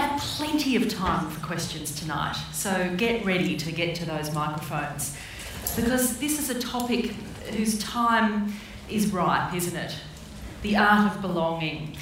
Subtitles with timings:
[0.00, 5.16] have plenty of time for questions tonight, so get ready to get to those microphones
[5.76, 7.12] because this is a topic
[7.56, 8.52] whose time
[8.88, 9.94] is ripe, isn't it?
[10.62, 11.96] The art of belonging.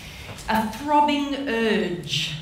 [0.48, 2.34] A throbbing urge.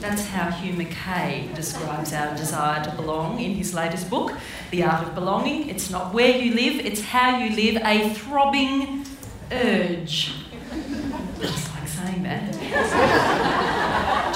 [0.00, 4.32] That's how Hugh Mackay describes our desire to belong in his latest book,
[4.70, 5.68] The Art of Belonging.
[5.68, 7.82] It's not where you live, it's how you live.
[7.84, 9.04] A throbbing
[9.52, 10.32] urge.
[11.40, 12.54] Just like saying that.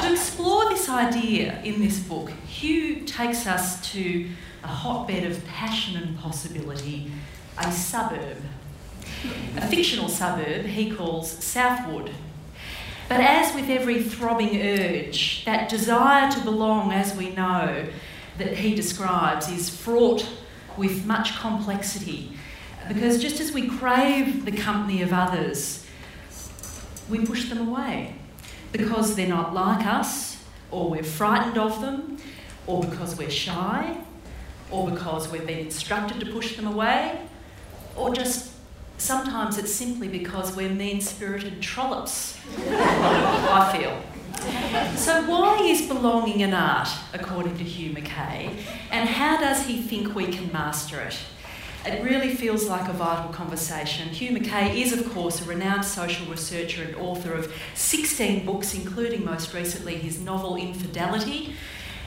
[0.05, 4.29] to explore this idea in this book, Hugh takes us to
[4.63, 7.11] a hotbed of passion and possibility,
[7.59, 8.39] a suburb.
[9.57, 12.11] A fictional suburb he calls Southwood.
[13.09, 17.87] But as with every throbbing urge, that desire to belong, as we know,
[18.39, 20.27] that he describes, is fraught
[20.79, 22.33] with much complexity.
[22.89, 25.85] Because just as we crave the company of others,
[27.09, 28.17] we push them away
[28.73, 30.34] because they're not like us,
[30.75, 32.19] or we're frightened of them,
[32.67, 33.97] or because we're shy,
[34.73, 37.21] or because we've been instructed to push them away,
[37.97, 38.53] or just
[38.99, 44.03] sometimes it's simply because we're mean spirited trollops, I feel.
[44.97, 48.51] So, why is belonging an art, according to Hugh Mackay,
[48.91, 51.17] and how does he think we can master it?
[51.87, 54.09] It really feels like a vital conversation.
[54.09, 59.23] Hugh Mackay is, of course, a renowned social researcher and author of 16 books, including
[59.23, 61.55] most recently his novel Infidelity,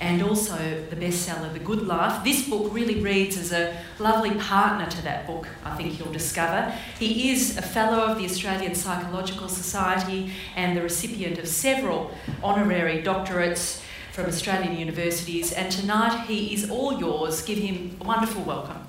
[0.02, 2.24] and also the bestseller The Good Life.
[2.24, 6.74] This book really reads as a lovely partner to that book, I think you'll discover.
[6.98, 12.10] He is a fellow of the Australian Psychological Society and the recipient of several
[12.42, 17.44] honorary doctorates from Australian universities, and tonight he is all yours.
[17.44, 18.88] Give him a wonderful welcome.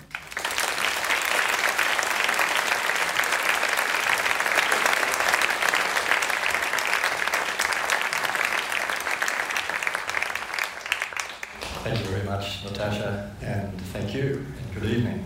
[12.38, 15.24] Much, Natasha, and thank you, and good evening.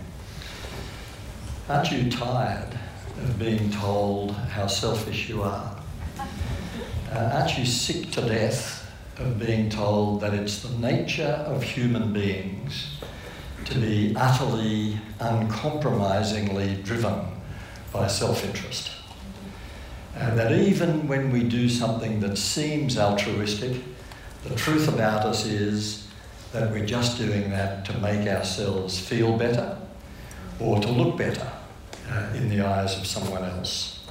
[1.67, 2.79] Aren't you tired
[3.17, 5.75] of being told how selfish you are?
[7.11, 12.13] Uh, aren't you sick to death of being told that it's the nature of human
[12.13, 12.97] beings
[13.65, 17.19] to be utterly, uncompromisingly driven
[17.91, 18.91] by self interest?
[20.15, 23.81] And that even when we do something that seems altruistic,
[24.45, 26.02] the truth about us is
[26.53, 29.75] that we're just doing that to make ourselves feel better
[30.59, 31.51] or to look better
[32.11, 34.05] uh, in the eyes of someone else.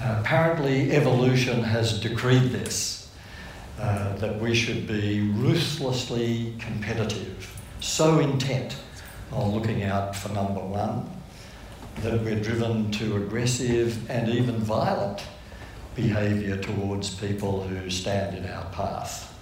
[0.00, 3.10] Uh, apparently, evolution has decreed this
[3.78, 8.76] uh, that we should be ruthlessly competitive, so intent
[9.30, 11.08] on looking out for number one
[12.02, 15.22] that we're driven to aggressive and even violent
[15.94, 19.34] behaviour towards people who stand in our path.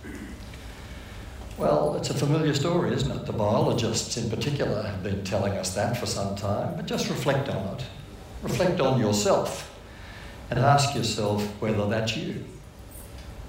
[1.59, 3.25] Well, it's a familiar story, isn't it?
[3.25, 7.49] The biologists in particular have been telling us that for some time, but just reflect
[7.49, 7.85] on it.
[8.43, 9.75] Reflect on yourself
[10.51, 12.45] and ask yourself whether that's you.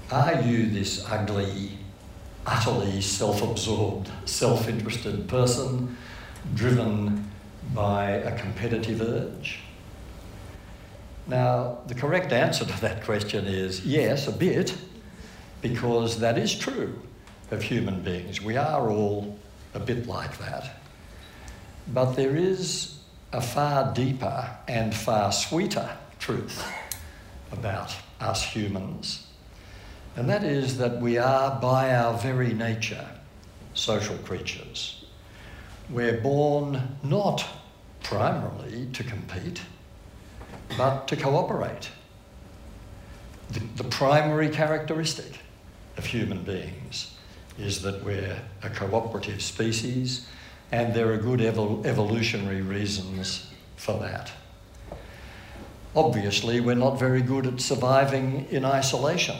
[0.10, 1.80] Are you this ugly,
[2.46, 5.98] utterly self absorbed, self interested person
[6.54, 7.30] driven
[7.74, 9.60] by a competitive urge?
[11.28, 14.78] Now, the correct answer to that question is yes, a bit,
[15.62, 17.02] because that is true
[17.52, 18.42] of human beings.
[18.42, 19.38] We are all
[19.74, 20.82] a bit like that.
[21.94, 23.00] But there is
[23.32, 26.66] a far deeper and far sweeter truth
[27.52, 29.28] about us humans,
[30.16, 33.08] and that is that we are, by our very nature,
[33.74, 35.06] social creatures.
[35.90, 37.46] We're born not
[38.04, 39.62] primarily to compete,
[40.78, 41.90] but to cooperate.
[43.52, 45.40] The, the primary characteristic
[45.98, 47.17] of human beings
[47.58, 50.28] is that we're a cooperative species,
[50.72, 54.32] and there are good evol- evolutionary reasons for that.
[55.96, 59.36] Obviously, we're not very good at surviving in isolation.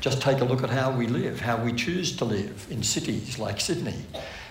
[0.00, 3.38] Just take a look at how we live, how we choose to live in cities
[3.38, 4.04] like Sydney,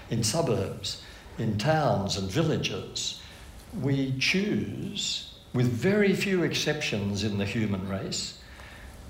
[0.09, 1.01] in suburbs,
[1.37, 3.21] in towns and villages.
[3.81, 8.37] We choose, with very few exceptions in the human race,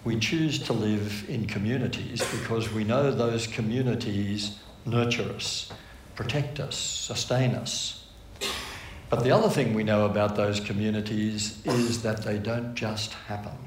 [0.06, 5.72] we choose to live in communities because we know those communities nurture us,
[6.16, 8.06] protect us, sustain us.
[9.10, 13.58] But the other thing we know about those communities is that they don't just happen.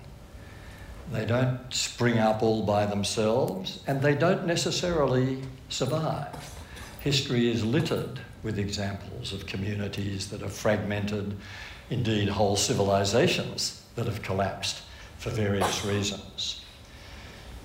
[1.10, 6.54] They don't spring up all by themselves, and they don't necessarily survive.
[7.00, 11.36] History is littered with examples of communities that are fragmented,
[11.90, 14.82] indeed, whole civilizations that have collapsed
[15.18, 16.64] for various reasons.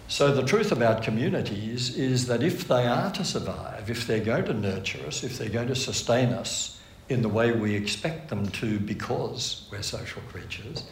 [0.08, 4.46] So, the truth about communities is that if they are to survive, if they're going
[4.46, 6.80] to nurture us, if they're going to sustain us
[7.10, 10.84] in the way we expect them to because we're social creatures,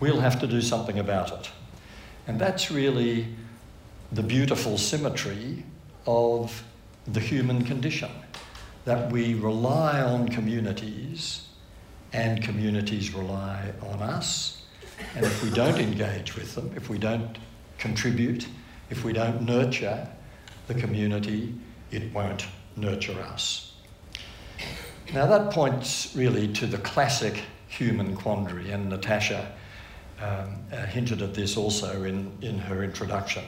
[0.00, 1.50] we'll have to do something about it.
[2.26, 3.26] And that's really
[4.12, 5.64] the beautiful symmetry
[6.06, 6.62] of
[7.06, 8.10] the human condition
[8.84, 11.46] that we rely on communities
[12.12, 14.55] and communities rely on us.
[15.14, 17.38] And if we don't engage with them, if we don't
[17.78, 18.46] contribute,
[18.90, 20.08] if we don't nurture
[20.66, 21.54] the community,
[21.90, 22.46] it won't
[22.76, 23.74] nurture us.
[25.14, 29.52] Now, that points really to the classic human quandary, and Natasha
[30.20, 33.44] um, uh, hinted at this also in, in her introduction.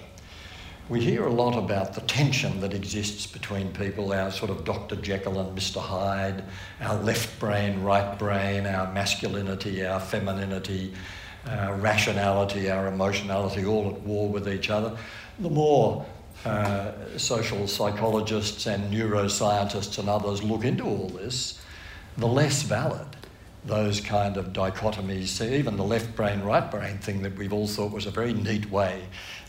[0.88, 4.96] We hear a lot about the tension that exists between people, our sort of Dr.
[4.96, 5.80] Jekyll and Mr.
[5.82, 6.44] Hyde,
[6.80, 10.94] our left brain, right brain, our masculinity, our femininity,
[11.48, 14.96] our rationality, our emotionality, all at war with each other.
[15.38, 16.04] The more
[16.44, 21.60] uh, social psychologists and neuroscientists and others look into all this,
[22.16, 23.06] the less valid
[23.64, 25.26] those kind of dichotomies.
[25.28, 28.32] So even the left brain, right brain thing that we've all thought was a very
[28.32, 29.02] neat way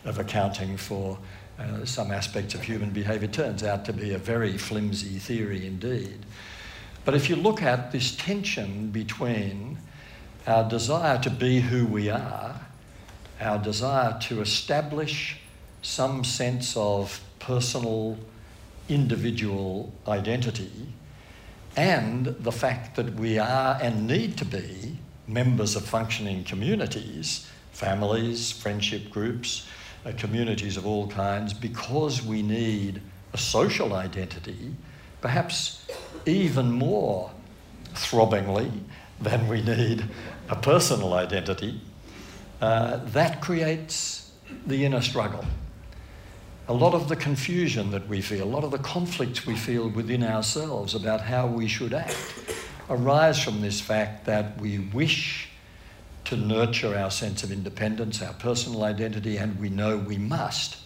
[0.05, 1.17] of accounting for
[1.57, 6.25] uh, some aspects of human behaviour turns out to be a very flimsy theory indeed.
[7.05, 9.77] But if you look at this tension between
[10.49, 12.59] our desire to be who we are,
[13.39, 15.37] our desire to establish
[15.83, 18.17] some sense of personal,
[18.89, 20.71] individual identity,
[21.77, 24.97] and the fact that we are and need to be
[25.27, 29.67] members of functioning communities, families, friendship groups,
[30.03, 32.99] uh, communities of all kinds, because we need
[33.33, 34.73] a social identity,
[35.21, 35.85] perhaps
[36.25, 37.29] even more
[37.93, 38.71] throbbingly
[39.21, 40.03] than we need
[40.49, 41.79] a personal identity,
[42.61, 44.31] uh, that creates
[44.65, 45.45] the inner struggle
[46.69, 49.89] a lot of the confusion that we feel, a lot of the conflicts we feel
[49.89, 52.15] within ourselves about how we should act
[52.91, 55.49] arise from this fact that we wish
[56.25, 60.77] to nurture our sense of independence, our personal identity, and we know we must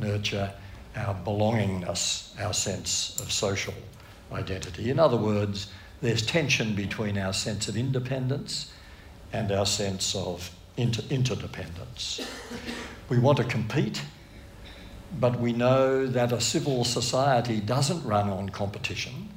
[0.00, 0.52] nurture
[0.96, 3.74] our belongingness, our sense of social
[4.32, 4.90] identity.
[4.90, 5.68] In other words,
[6.00, 8.72] there's tension between our sense of independence
[9.32, 12.20] and our sense of inter- interdependence.
[13.08, 14.02] We want to compete
[15.18, 19.28] but we know that a civil society doesn't run on competition.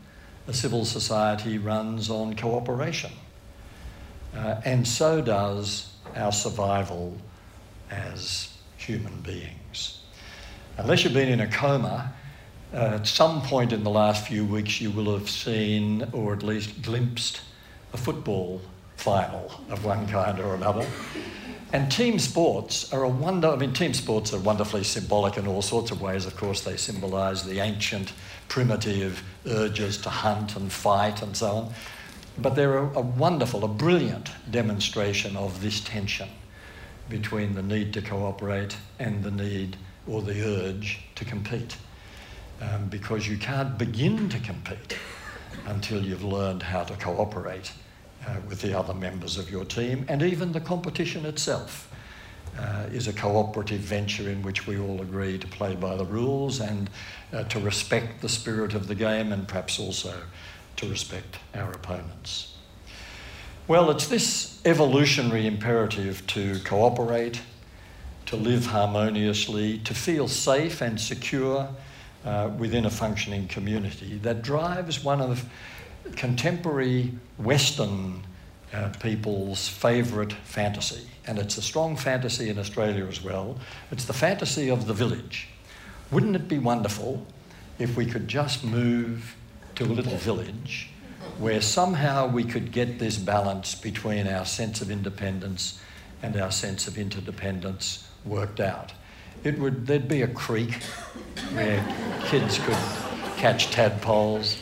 [0.48, 3.12] A civil society runs on cooperation.
[4.36, 7.16] Uh, and so does our survival
[7.90, 10.00] as human beings.
[10.78, 12.14] Unless you've been in a coma,
[12.74, 16.44] uh, at some point in the last few weeks, you will have seen or at
[16.44, 17.42] least glimpsed
[17.94, 18.62] a football
[19.04, 20.88] final of one kind or another.
[21.74, 23.50] And team sports are a wonder.
[23.50, 26.26] I mean, team sports are wonderfully symbolic in all sorts of ways.
[26.26, 28.14] Of course, they symbolise the ancient,
[28.48, 31.74] primitive urges to hunt and fight and so on.
[32.38, 36.30] But they're a, a wonderful, a brilliant demonstration of this tension
[37.10, 39.76] between the need to cooperate and the need
[40.08, 41.76] or the urge to compete.
[42.62, 44.98] Um, because you can't begin to compete
[45.66, 47.74] until you've learned how to cooperate
[48.28, 51.90] uh, with the other members of your team, and even the competition itself.
[52.60, 56.60] Uh, is a cooperative venture in which we all agree to play by the rules
[56.60, 56.88] and
[57.34, 60.14] uh, to respect the spirit of the game and perhaps also
[60.76, 62.54] to respect our opponents.
[63.68, 67.42] Well, it's this evolutionary imperative to cooperate,
[68.26, 71.70] to live harmoniously, to feel safe and secure
[72.26, 75.46] uh, within a functioning community that drives one of
[76.16, 78.24] contemporary Western
[78.74, 83.58] uh, people's favourite fantasy, and it's a strong fantasy in Australia as well.
[83.92, 85.48] It's the fantasy of the village.
[86.12, 87.26] Wouldn't it be wonderful
[87.80, 89.36] if we could just move
[89.76, 90.90] to a little village
[91.40, 95.80] where somehow we could get this balance between our sense of independence
[96.22, 98.94] and our sense of interdependence worked out?
[99.44, 100.82] It would, there'd be a creek
[101.54, 101.86] where
[102.26, 102.78] kids could
[103.38, 104.58] catch tadpoles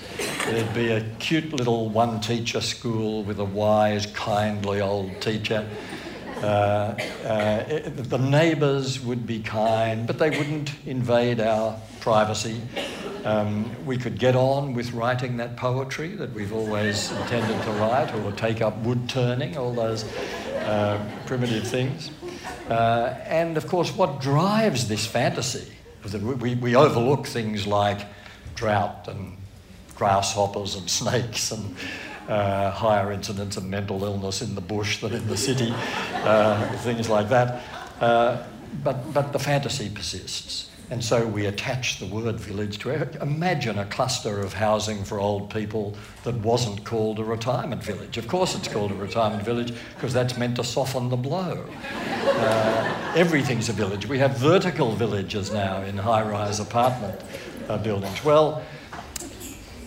[0.46, 5.68] There'd be a cute little one teacher school with a wise, kindly old teacher.
[6.38, 12.62] Uh, uh, it, the neighbours would be kind, but they wouldn't invade our privacy.
[13.24, 18.14] Um, we could get on with writing that poetry that we've always intended to write,
[18.16, 20.04] or take up wood turning, all those
[20.58, 22.10] uh, primitive things.
[22.70, 25.72] Uh, and of course, what drives this fantasy?
[26.04, 28.08] Is that we, we overlook things like
[28.56, 29.38] drought and
[30.02, 31.76] grasshoppers and snakes and
[32.28, 35.72] uh, higher incidence of mental illness in the bush than in the city,
[36.24, 37.62] uh, things like that.
[38.00, 38.42] Uh,
[38.84, 40.72] but, but the fantasy persists.
[40.90, 43.16] And so we attach the word village to it.
[43.22, 48.18] Imagine a cluster of housing for old people that wasn't called a retirement village.
[48.18, 51.64] Of course, it's called a retirement village because that's meant to soften the blow.
[52.26, 54.08] Uh, everything's a village.
[54.08, 57.22] We have vertical villages now in high rise apartment
[57.70, 58.26] uh, buildings.
[58.26, 58.64] Well,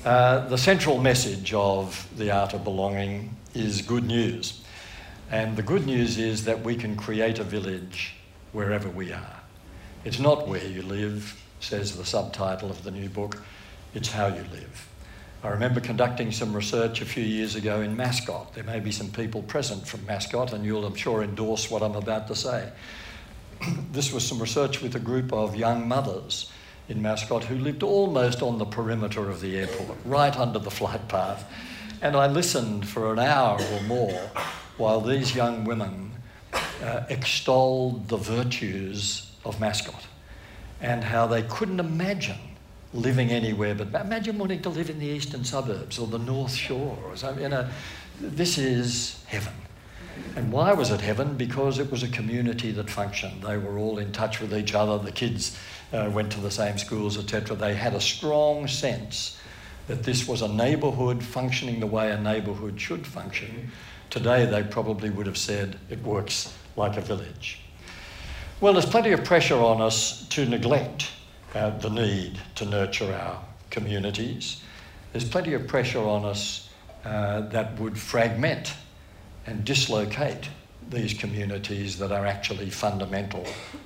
[0.05, 4.63] uh, the central message of the art of belonging is good news.
[5.31, 8.15] And the good news is that we can create a village
[8.53, 9.41] wherever we are.
[10.05, 13.43] It's not where you live, says the subtitle of the new book,
[13.95, 14.89] it's how you live.
[15.43, 18.53] I remember conducting some research a few years ago in Mascot.
[18.55, 21.97] There may be some people present from Mascot, and you'll, I'm sure, endorse what I'm
[21.97, 22.71] about to say.
[23.93, 26.51] this was some research with a group of young mothers
[26.89, 31.07] in Mascot who lived almost on the perimeter of the airport, right under the flight
[31.09, 31.51] path.
[32.03, 34.31] And I listened for an hour or more
[34.77, 36.13] while these young women
[36.83, 40.07] uh, extolled the virtues of Mascot
[40.81, 42.39] and how they couldn't imagine
[42.93, 46.99] living anywhere but imagine wanting to live in the eastern suburbs or the north shore
[47.07, 47.43] or something.
[47.43, 47.69] You know,
[48.21, 49.53] this is heaven.
[50.37, 51.37] And why was it heaven?
[51.37, 53.43] Because it was a community that functioned.
[53.43, 54.99] They were all in touch with each other.
[54.99, 55.59] The kids
[55.93, 57.57] uh, went to the same schools, etc.
[57.57, 59.39] They had a strong sense
[59.87, 63.71] that this was a neighbourhood functioning the way a neighbourhood should function.
[64.11, 67.61] Today, they probably would have said it works like a village.
[68.61, 71.09] Well, there's plenty of pressure on us to neglect
[71.55, 74.63] uh, the need to nurture our communities.
[75.13, 76.69] There's plenty of pressure on us
[77.05, 78.73] uh, that would fragment
[79.47, 80.49] and dislocate
[80.91, 83.45] these communities that are actually fundamental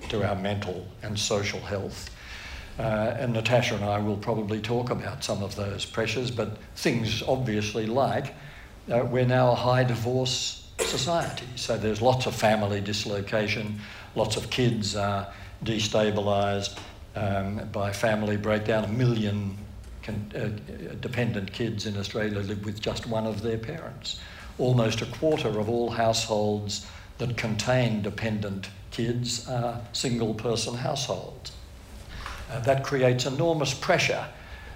[0.08, 2.10] to our mental and social health.
[2.78, 7.22] Uh, and Natasha and I will probably talk about some of those pressures, but things
[7.22, 8.34] obviously like
[8.90, 13.80] uh, we're now a high divorce society, so there's lots of family dislocation,
[14.14, 15.26] lots of kids are
[15.64, 16.78] destabilised
[17.16, 18.84] um, by family breakdown.
[18.84, 19.58] A million
[20.02, 24.20] con- uh, dependent kids in Australia live with just one of their parents.
[24.58, 26.86] Almost a quarter of all households
[27.18, 31.52] that contain dependent kids are single person households.
[32.50, 34.26] Uh, that creates enormous pressure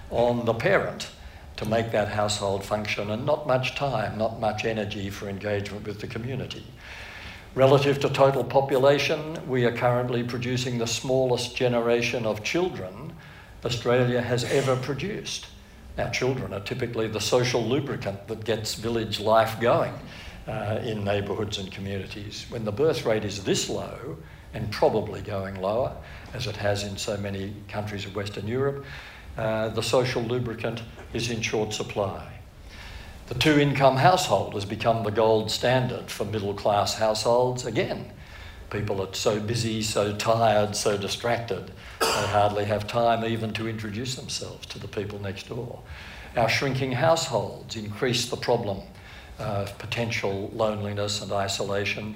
[0.09, 1.09] on the parent
[1.57, 5.99] to make that household function and not much time, not much energy for engagement with
[5.99, 6.65] the community.
[7.55, 13.13] Relative to total population, we are currently producing the smallest generation of children
[13.65, 15.47] Australia has ever produced.
[15.97, 19.93] Our children are typically the social lubricant that gets village life going
[20.47, 22.45] uh, in neighbourhoods and communities.
[22.49, 24.17] When the birth rate is this low,
[24.53, 25.95] and probably going lower,
[26.33, 28.85] as it has in so many countries of Western Europe,
[29.37, 30.83] uh, the social lubricant
[31.13, 32.27] is in short supply.
[33.27, 37.65] The two income household has become the gold standard for middle class households.
[37.65, 38.11] Again,
[38.69, 41.71] people are so busy, so tired, so distracted,
[42.03, 45.79] they hardly have time even to introduce themselves to the people next door.
[46.35, 48.81] Our shrinking households increase the problem
[49.39, 52.15] of potential loneliness and isolation.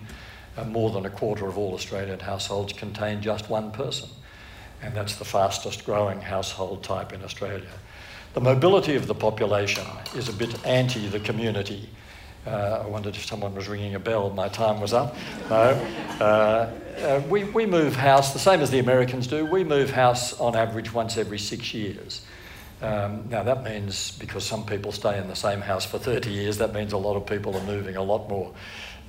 [0.58, 4.10] Uh, more than a quarter of all Australian households contain just one person,
[4.82, 7.70] and that's the fastest growing household type in Australia.
[8.34, 11.90] The mobility of the population is a bit anti the community.
[12.48, 14.30] Uh, I wondered if someone was ringing a bell.
[14.30, 15.16] My time was up.
[15.50, 15.56] No.
[16.22, 19.46] Uh, uh, we, we move house the same as the Americans do.
[19.46, 22.22] We move house on average once every six years.
[22.82, 26.58] Um, now, that means because some people stay in the same house for 30 years,
[26.60, 28.54] that means a lot of people are moving a lot more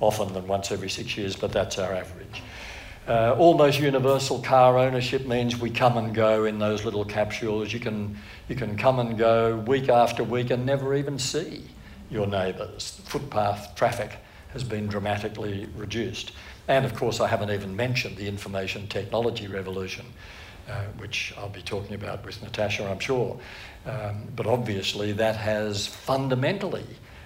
[0.01, 2.43] often than once every six years, but that's our average.
[3.07, 7.71] Uh, almost universal car ownership means we come and go in those little capsules.
[7.71, 8.17] You can,
[8.49, 11.63] you can come and go week after week and never even see
[12.09, 13.01] your neighbours.
[13.05, 14.17] Footpath traffic
[14.53, 16.31] has been dramatically reduced.
[16.67, 20.05] And of course, I haven't even mentioned the information technology revolution,
[20.67, 23.39] uh, which I'll be talking about with Natasha, I'm sure.
[23.85, 26.85] Um, but obviously, that has fundamentally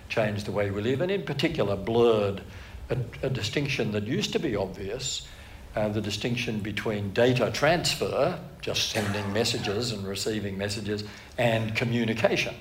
[0.10, 2.42] changed the way we live, and in particular, blurred
[2.90, 5.28] a, a distinction that used to be obvious
[5.76, 11.04] uh, the distinction between data transfer, just sending messages and receiving messages,
[11.38, 12.54] and communication,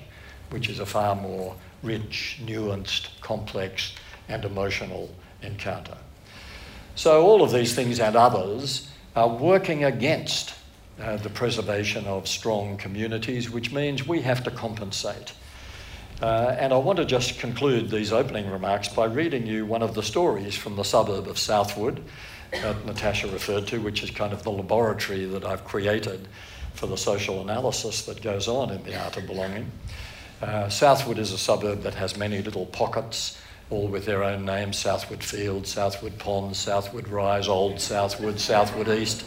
[0.53, 3.95] which is a far more rich, nuanced, complex,
[4.29, 5.09] and emotional
[5.41, 5.97] encounter.
[6.93, 10.53] So, all of these things and others are working against
[11.01, 15.33] uh, the preservation of strong communities, which means we have to compensate.
[16.21, 19.95] Uh, and I want to just conclude these opening remarks by reading you one of
[19.95, 22.03] the stories from the suburb of Southwood
[22.51, 26.27] that Natasha referred to, which is kind of the laboratory that I've created
[26.75, 29.71] for the social analysis that goes on in the art of belonging.
[30.43, 34.77] Uh, Southwood is a suburb that has many little pockets all with their own names
[34.77, 39.23] Southwood Field, Southwood Pond, Southwood Rise, Old Southwood, Southwood East.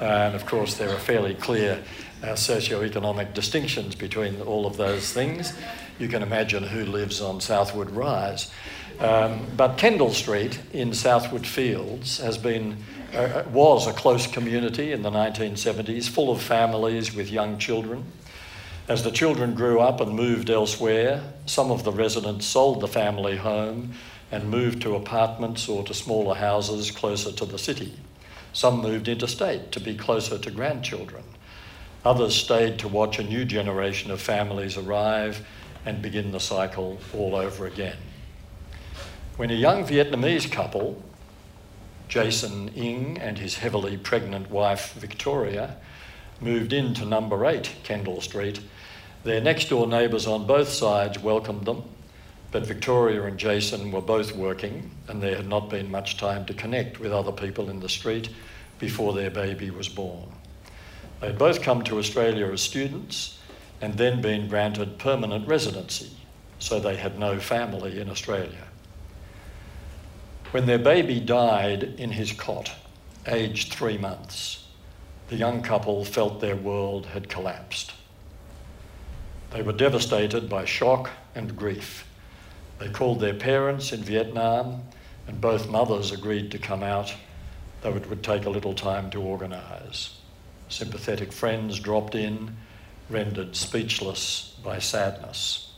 [0.00, 1.80] and of course, there are fairly clear
[2.24, 5.52] uh, socio-economic distinctions between all of those things.
[6.00, 8.50] You can imagine who lives on Southwood Rise.
[8.98, 12.76] Um, but Kendall Street in Southwood Fields has been
[13.14, 18.04] uh, was a close community in the 1970s, full of families with young children.
[18.88, 23.36] As the children grew up and moved elsewhere, some of the residents sold the family
[23.36, 23.94] home
[24.30, 27.94] and moved to apartments or to smaller houses closer to the city.
[28.52, 31.24] Some moved interstate to be closer to grandchildren.
[32.04, 35.44] Others stayed to watch a new generation of families arrive
[35.84, 37.96] and begin the cycle all over again.
[39.36, 41.02] When a young Vietnamese couple,
[42.06, 45.76] Jason Ing and his heavily pregnant wife Victoria,
[46.40, 48.60] moved into number 8 Kendall Street,
[49.26, 51.82] their next door neighbours on both sides welcomed them,
[52.52, 56.54] but Victoria and Jason were both working and there had not been much time to
[56.54, 58.28] connect with other people in the street
[58.78, 60.28] before their baby was born.
[61.20, 63.40] They had both come to Australia as students
[63.80, 66.12] and then been granted permanent residency,
[66.60, 68.68] so they had no family in Australia.
[70.52, 72.70] When their baby died in his cot,
[73.26, 74.68] aged three months,
[75.28, 77.92] the young couple felt their world had collapsed.
[79.56, 82.06] They were devastated by shock and grief.
[82.78, 84.82] They called their parents in Vietnam,
[85.26, 87.14] and both mothers agreed to come out,
[87.80, 90.18] though it would take a little time to organise.
[90.68, 92.54] Sympathetic friends dropped in,
[93.08, 95.72] rendered speechless by sadness.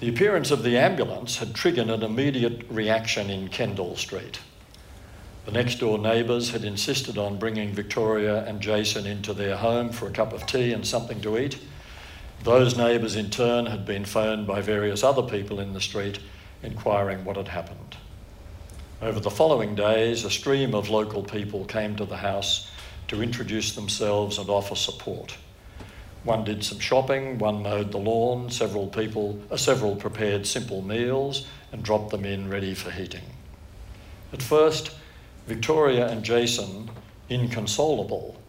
[0.00, 4.40] The appearance of the ambulance had triggered an immediate reaction in Kendall Street.
[5.46, 10.06] The next door neighbours had insisted on bringing Victoria and Jason into their home for
[10.06, 11.58] a cup of tea and something to eat.
[12.42, 16.18] Those neighbours, in turn, had been phoned by various other people in the street
[16.62, 17.96] inquiring what had happened.
[19.02, 22.70] Over the following days, a stream of local people came to the house
[23.08, 25.36] to introduce themselves and offer support.
[26.24, 31.46] One did some shopping, one mowed the lawn, several people, uh, several prepared simple meals
[31.72, 33.24] and dropped them in ready for heating.
[34.32, 34.92] At first,
[35.46, 36.90] Victoria and Jason,
[37.28, 38.39] inconsolable,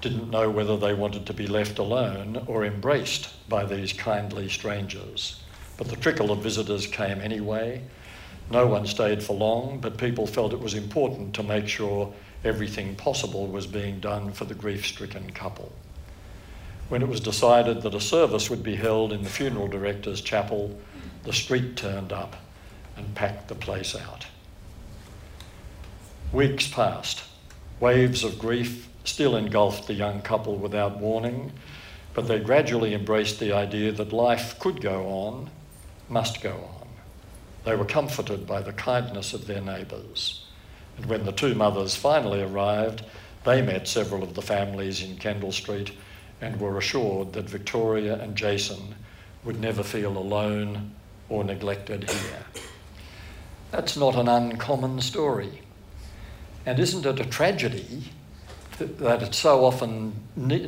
[0.00, 5.40] didn't know whether they wanted to be left alone or embraced by these kindly strangers.
[5.76, 7.82] But the trickle of visitors came anyway.
[8.50, 12.12] No one stayed for long, but people felt it was important to make sure
[12.44, 15.72] everything possible was being done for the grief stricken couple
[16.90, 20.76] when it was decided that a service would be held in the funeral director's chapel,
[21.22, 22.36] the street turned up
[22.96, 24.26] and packed the place out.
[26.32, 27.22] Weeks passed.
[27.78, 31.52] Waves of grief still engulfed the young couple without warning,
[32.14, 35.50] but they gradually embraced the idea that life could go on,
[36.08, 36.88] must go on.
[37.64, 40.44] They were comforted by the kindness of their neighbours.
[40.96, 43.04] And when the two mothers finally arrived,
[43.44, 45.92] they met several of the families in Kendall Street
[46.40, 48.94] and were assured that Victoria and Jason
[49.44, 50.92] would never feel alone
[51.28, 52.44] or neglected here.
[53.70, 55.62] That's not an uncommon story.
[56.66, 58.10] And isn't it a tragedy
[58.84, 60.12] that it so often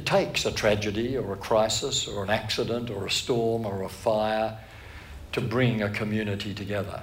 [0.05, 4.59] takes a tragedy or a crisis or an accident or a storm or a fire
[5.33, 7.03] to bring a community together?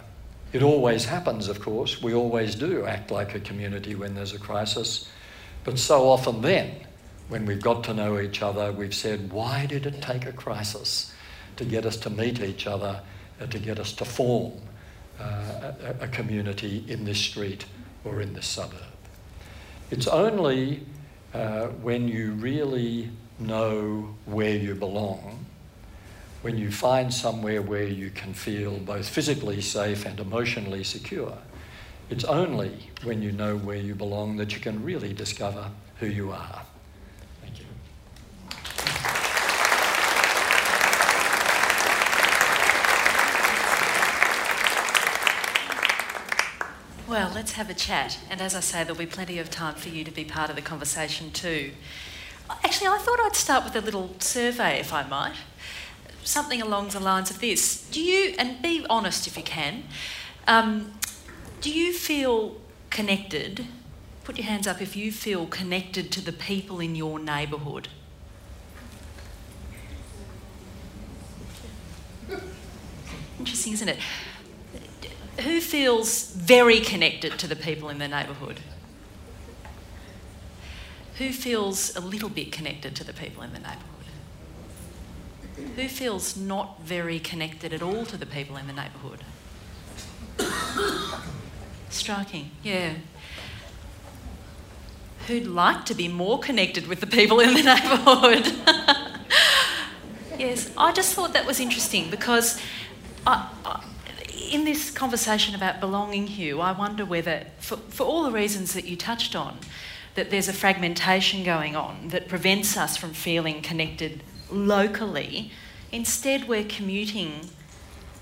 [0.51, 2.01] It always happens, of course.
[2.01, 5.07] We always do act like a community when there's a crisis.
[5.63, 6.71] But so often then,
[7.27, 11.13] when we've got to know each other, we've said, why did it take a crisis
[11.57, 13.01] to get us to meet each other,
[13.39, 14.53] uh, to get us to form
[15.19, 17.65] uh, a, a, community in this street
[18.03, 18.81] or in this suburb?
[19.91, 20.83] It's only
[21.33, 25.45] uh, when you really know where you belong,
[26.41, 31.37] when you find somewhere where you can feel both physically safe and emotionally secure,
[32.09, 36.31] it's only when you know where you belong that you can really discover who you
[36.31, 36.65] are.
[47.09, 48.19] Well, let's have a chat.
[48.29, 50.55] And as I say, there'll be plenty of time for you to be part of
[50.55, 51.71] the conversation too.
[52.63, 55.33] Actually, I thought I'd start with a little survey, if I might.
[56.23, 57.89] Something along the lines of this.
[57.89, 59.85] Do you, and be honest if you can,
[60.47, 60.93] um,
[61.61, 62.57] do you feel
[62.91, 63.65] connected?
[64.23, 67.87] Put your hands up if you feel connected to the people in your neighbourhood.
[73.39, 73.97] Interesting, isn't it?
[75.41, 78.59] Who feels very connected to the people in their neighbourhood?
[81.17, 83.85] Who feels a little bit connected to the people in the neighbourhood?
[85.75, 89.23] Who feels not very connected at all to the people in the neighbourhood?
[91.89, 92.51] striking.
[92.63, 92.93] Yeah.
[95.27, 98.51] Who'd like to be more connected with the people in the neighbourhood?
[100.39, 102.59] yes, I just thought that was interesting because
[103.27, 103.83] I, I,
[104.49, 108.85] in this conversation about belonging, Hugh, I wonder whether, for, for all the reasons that
[108.85, 109.57] you touched on,
[110.15, 115.51] that there's a fragmentation going on that prevents us from feeling connected locally.
[115.91, 117.49] Instead, we're commuting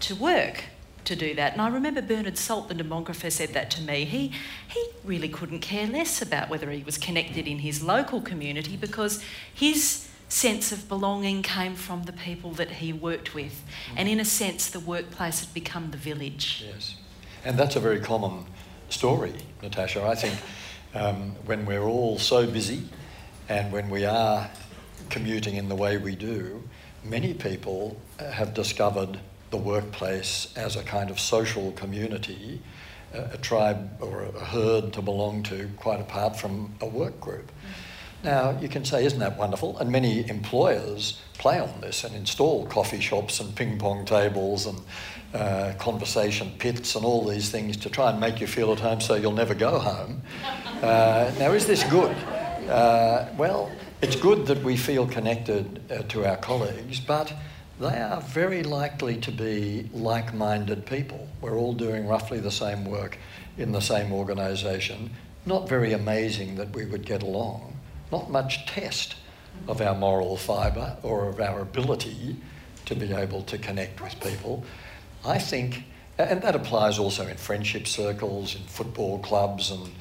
[0.02, 0.66] to work
[1.06, 1.54] to do that.
[1.54, 4.04] And I remember Bernard Salt, the demographer, said that to me.
[4.06, 4.32] He,
[4.68, 9.24] he really couldn't care less about whether he was connected in his local community because
[9.54, 13.64] his sense of belonging came from the people that he worked with.
[13.96, 16.66] And in a sense, the workplace had become the village.
[16.68, 16.96] Yes.
[17.46, 18.46] And that's a very common
[18.90, 20.04] story, Natasha.
[20.04, 20.36] I think
[20.94, 22.84] um, when we're all so busy
[23.50, 24.50] and when we are
[25.10, 26.64] commuting in the way we do,
[27.04, 29.20] many people uh, have discovered
[29.52, 32.62] the workplace as a kind of social community,
[33.14, 37.48] a, a tribe or a herd to belong to, quite apart from a work group.
[37.48, 37.87] Mm.
[38.24, 39.78] Now, you can say, isn't that wonderful?
[39.78, 44.82] And many employers play on this and install coffee shops and ping pong tables and
[45.34, 49.00] uh, conversation pits and all these things to try and make you feel at home
[49.02, 50.22] so you'll never go home.
[50.78, 52.16] Uh, now, is this good?
[52.70, 53.72] Uh, well,
[54.04, 57.34] it's good that we feel connected uh, to our colleagues, but
[57.80, 61.28] they are very likely to be like minded people.
[61.42, 63.18] We're all doing roughly the same work
[63.58, 65.10] in the same organisation.
[65.48, 67.77] Not very amazing that we would get along.
[68.12, 69.16] Not much test
[69.68, 72.38] of our moral fibre or of our ability
[72.86, 74.64] to be able to connect with people.
[75.26, 75.84] I think,
[76.18, 79.92] and that applies also in friendship circles, in football clubs, and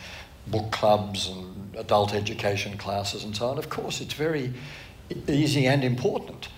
[0.46, 3.58] book clubs, and adult education classes, and so on.
[3.58, 4.52] Of course, it's very
[5.26, 6.48] easy and important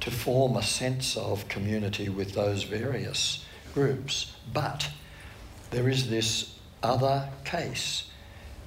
[0.00, 4.32] to form a sense of community with those various groups.
[4.52, 4.88] But
[5.70, 8.10] there is this other case,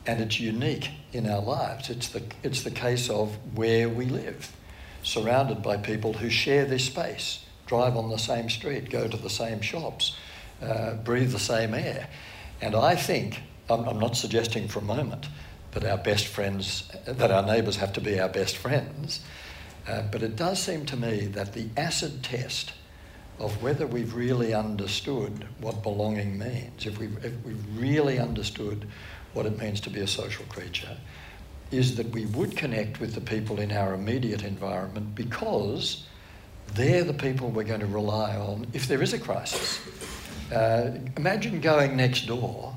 [0.07, 1.89] and it's unique in our lives.
[1.89, 4.51] It's the, it's the case of where we live,
[5.03, 9.29] surrounded by people who share this space, drive on the same street, go to the
[9.29, 10.15] same shops,
[10.61, 12.07] uh, breathe the same air.
[12.61, 15.27] And I think, I'm, I'm not suggesting for a moment
[15.71, 19.21] that our best friends, that our neighbours have to be our best friends.
[19.87, 22.73] Uh, but it does seem to me that the acid test
[23.39, 28.87] of whether we've really understood what belonging means, if we've, if we've really understood
[29.35, 30.97] what it means to be a social creature,
[31.71, 36.05] is that we would connect with the people in our immediate environment because
[36.73, 39.79] they're the people we're going to rely on if there is a crisis.
[40.51, 42.75] Uh, imagine going next door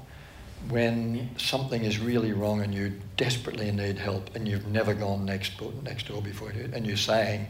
[0.69, 5.53] when something is really wrong and you desperately need help and you've never gone next
[5.83, 7.47] next door before and you're saying,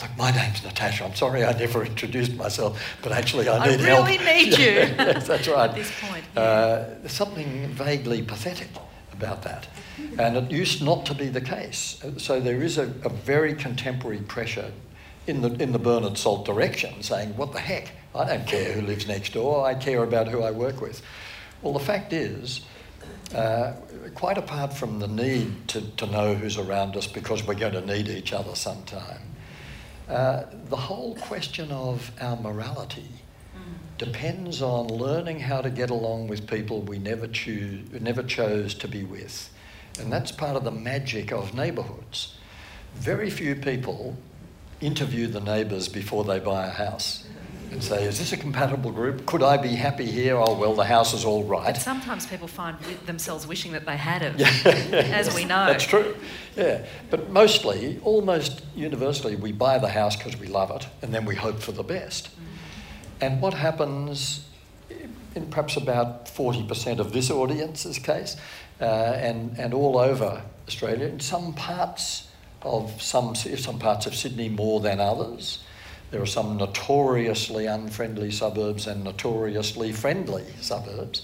[0.00, 1.04] Look, my name's Natasha.
[1.04, 4.06] I'm sorry I never introduced myself, but actually I need help.
[4.06, 4.64] I really need you.
[4.64, 5.70] yes, that's right.
[5.70, 6.24] At this point.
[6.34, 6.40] Yeah.
[6.40, 8.68] Uh, there's something vaguely pathetic
[9.12, 9.68] about that.
[10.18, 12.02] And it used not to be the case.
[12.16, 14.72] So there is a, a very contemporary pressure
[15.26, 17.92] in the, in the Bernard Salt direction saying, what the heck?
[18.14, 19.64] I don't care who lives next door.
[19.64, 21.02] I care about who I work with.
[21.62, 22.62] Well, the fact is,
[23.34, 23.74] uh,
[24.14, 27.82] quite apart from the need to, to know who's around us because we're going to
[27.82, 29.20] need each other sometime,
[30.10, 33.08] uh, the whole question of our morality
[33.96, 38.88] depends on learning how to get along with people we never, choose, never chose to
[38.88, 39.50] be with.
[40.00, 42.34] And that's part of the magic of neighbourhoods.
[42.94, 44.16] Very few people
[44.80, 47.26] interview the neighbours before they buy a house
[47.70, 49.26] and say, is this a compatible group?
[49.26, 50.36] Could I be happy here?
[50.36, 51.74] Oh, well, the house is all right.
[51.74, 54.40] But sometimes people find themselves wishing that they had it,
[54.92, 55.66] as we know.
[55.66, 56.16] That's true.
[56.56, 56.84] Yeah.
[57.10, 61.36] But mostly, almost universally, we buy the house because we love it and then we
[61.36, 62.30] hope for the best.
[62.30, 63.24] Mm-hmm.
[63.24, 64.46] And what happens
[65.34, 68.36] in perhaps about 40% of this audience's case,
[68.80, 72.28] uh, and, and all over Australia, in some parts
[72.62, 75.62] of some, some parts of Sydney more than others,
[76.10, 81.22] there are some notoriously unfriendly suburbs and notoriously friendly suburbs.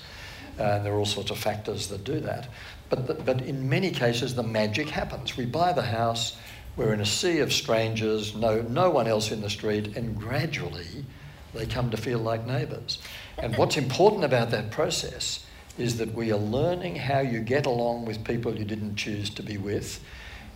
[0.58, 2.48] Uh, and there are all sorts of factors that do that.
[2.88, 5.36] But, the, but in many cases, the magic happens.
[5.36, 6.36] We buy the house,
[6.76, 11.04] we're in a sea of strangers, no, no one else in the street, and gradually
[11.52, 12.98] they come to feel like neighbours.
[13.38, 15.44] And what's important about that process
[15.78, 19.42] is that we are learning how you get along with people you didn't choose to
[19.42, 20.02] be with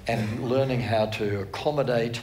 [0.06, 2.22] and learning how to accommodate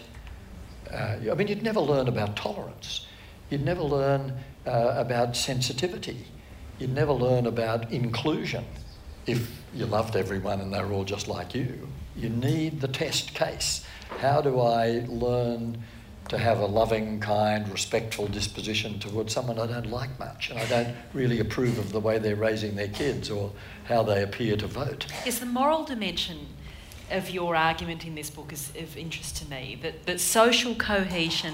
[0.91, 3.05] uh, I mean, you'd never learn about tolerance.
[3.49, 4.33] You'd never learn
[4.65, 6.25] uh, about sensitivity.
[6.79, 8.65] You'd never learn about inclusion
[9.25, 11.87] if you loved everyone and they were all just like you.
[12.15, 13.85] You need the test case.
[14.19, 15.77] How do I learn
[16.29, 20.65] to have a loving, kind, respectful disposition towards someone I don't like much and I
[20.65, 23.51] don't really approve of the way they're raising their kids or
[23.85, 25.05] how they appear to vote.
[25.25, 26.47] Is the moral dimension
[27.11, 31.53] of your argument in this book is of interest to me that, that social cohesion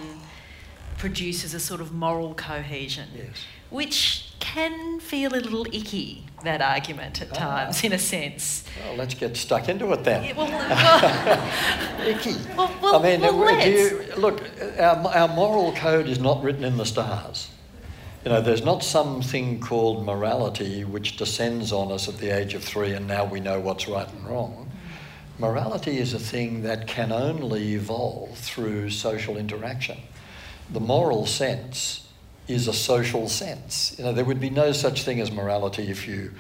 [0.98, 3.46] produces a sort of moral cohesion, Yes.
[3.70, 7.36] which can feel a little icky, that argument at Ah.
[7.36, 8.64] times, in a sense.
[8.86, 10.24] Well, let's get stuck into it then.
[10.24, 12.36] Yeah, well, well, Icky.
[12.58, 14.42] Well, well, I mean, well, you, look,
[14.80, 17.50] our, our moral code is not written in the stars.
[18.24, 22.64] You know, there's not something called morality which descends on us at the age of
[22.64, 24.72] three and now we know what's right and wrong.
[25.44, 29.98] Morality is a thing that can only evolve through social interaction.
[30.72, 32.08] The moral sense
[32.48, 33.94] is a social sense.
[33.98, 36.32] You know, there would be no such thing as morality if you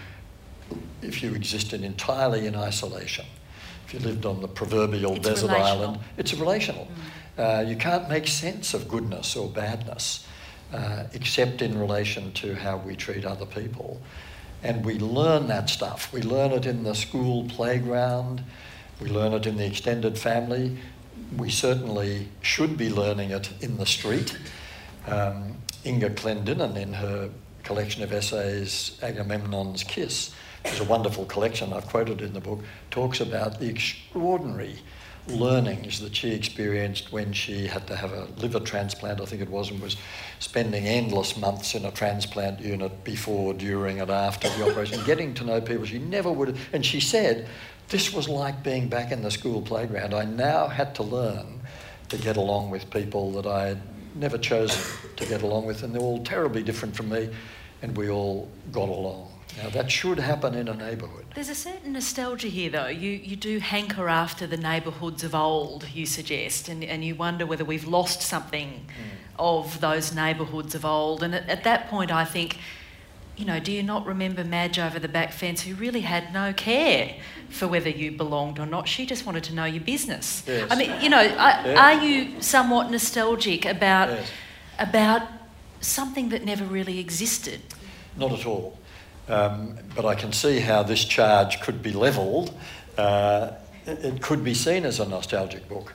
[1.02, 3.26] if you existed entirely in isolation.
[3.86, 5.82] If you lived on the proverbial It's desert relational.
[5.84, 6.88] island, it's relational.
[7.38, 10.26] Uh, you can't make sense of goodness or badness
[10.74, 14.00] uh, except in relation to how we treat other people.
[14.63, 16.13] And we learn that stuff.
[16.13, 18.42] We learn it in the school playground,
[19.04, 20.78] we learn it in the extended family.
[21.36, 24.38] We certainly should be learning it in the street.
[25.08, 27.30] Um, Inga Clendinnen, in her
[27.63, 30.32] collection of essays, Agamemnon's Kiss,
[30.63, 34.78] which is a wonderful collection, I've quoted in the book, talks about the extraordinary
[35.28, 39.50] learnings that she experienced when she had to have a liver transplant, I think it
[39.50, 39.96] was, and was
[40.40, 45.46] spending endless months in a transplant unit before, during, and after the operation, getting to
[45.46, 46.60] know people she never would have.
[46.74, 47.48] And she said,
[47.88, 50.14] This was like being back in the school playground.
[50.14, 51.62] I now had to learn
[52.10, 53.82] to get along with people that I had
[54.16, 54.82] never chosen
[55.16, 57.30] to get along with, and they're all terribly different from me,
[57.82, 59.33] and we all got along.
[59.62, 61.26] Now, that should happen in a neighbourhood.
[61.36, 62.88] There's a certain nostalgia here, though.
[62.88, 67.46] You, you do hanker after the neighbourhoods of old, you suggest, and, and you wonder
[67.46, 69.39] whether we've lost something hmm.
[69.39, 71.22] of those neighbourhoods of old.
[71.22, 72.58] And at, at that point, I think,
[73.38, 76.54] you know, do you not remember Madge over the back fence who really had no
[76.54, 77.16] care
[77.50, 78.88] for whether you belonged or not?
[78.88, 80.44] She just wanted to know your business.
[80.48, 80.68] Yes.
[80.72, 81.86] I mean, you know, are, Yeah.
[81.86, 84.28] are you somewhat nostalgic about, Yes.
[84.80, 85.28] about
[85.80, 87.62] something that never really existed?
[88.18, 88.78] Not at all.
[89.30, 92.54] Um, but I can see how this charge could be levelled.
[92.98, 93.52] Uh,
[93.86, 95.94] it, could be seen as a nostalgic book.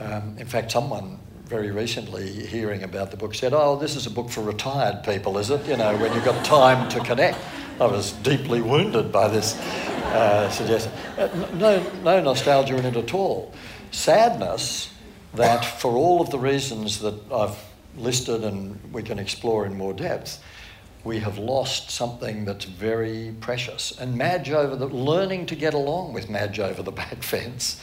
[0.00, 4.10] Um, in fact, someone very recently hearing about the book said, "Oh, this is a
[4.10, 5.66] book for retired people, is it?
[5.66, 7.38] You know, when you've got time to connect."
[7.80, 10.92] I was deeply wounded by this uh, suggestion.
[11.16, 13.54] Uh, no, no nostalgia in it at all.
[13.92, 14.90] Sadness
[15.34, 17.56] that, for all of the reasons that I've
[17.96, 20.42] listed and we can explore in more depth,
[21.08, 23.98] we have lost something that's very precious.
[23.98, 27.80] And Madge over the learning to get along with Madge over the back fence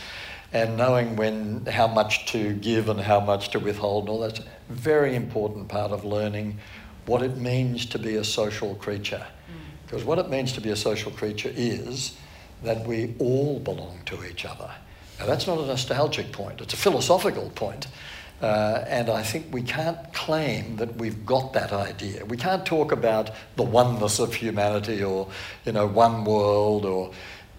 [0.53, 4.39] and knowing when how much to give and how much to withhold and all that's
[4.39, 6.59] a very important part of learning
[7.07, 9.25] what it means to be a social creature.
[9.25, 9.55] Mm.
[9.85, 12.15] Because what it means to be a social creature is
[12.63, 14.69] that we all belong to each other.
[15.19, 17.87] Now that's not a nostalgic point, it's a philosophical point.
[18.41, 22.25] Uh, and I think we can't claim that we've got that idea.
[22.25, 25.29] We can't talk about the oneness of humanity or,
[25.65, 27.11] you know, one world or,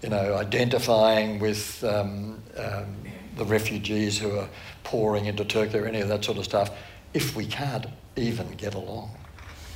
[0.03, 2.95] you know, identifying with um, um,
[3.37, 4.47] the refugees who are
[4.83, 6.71] pouring into Turkey or any of that sort of stuff
[7.13, 9.16] if we can't even get along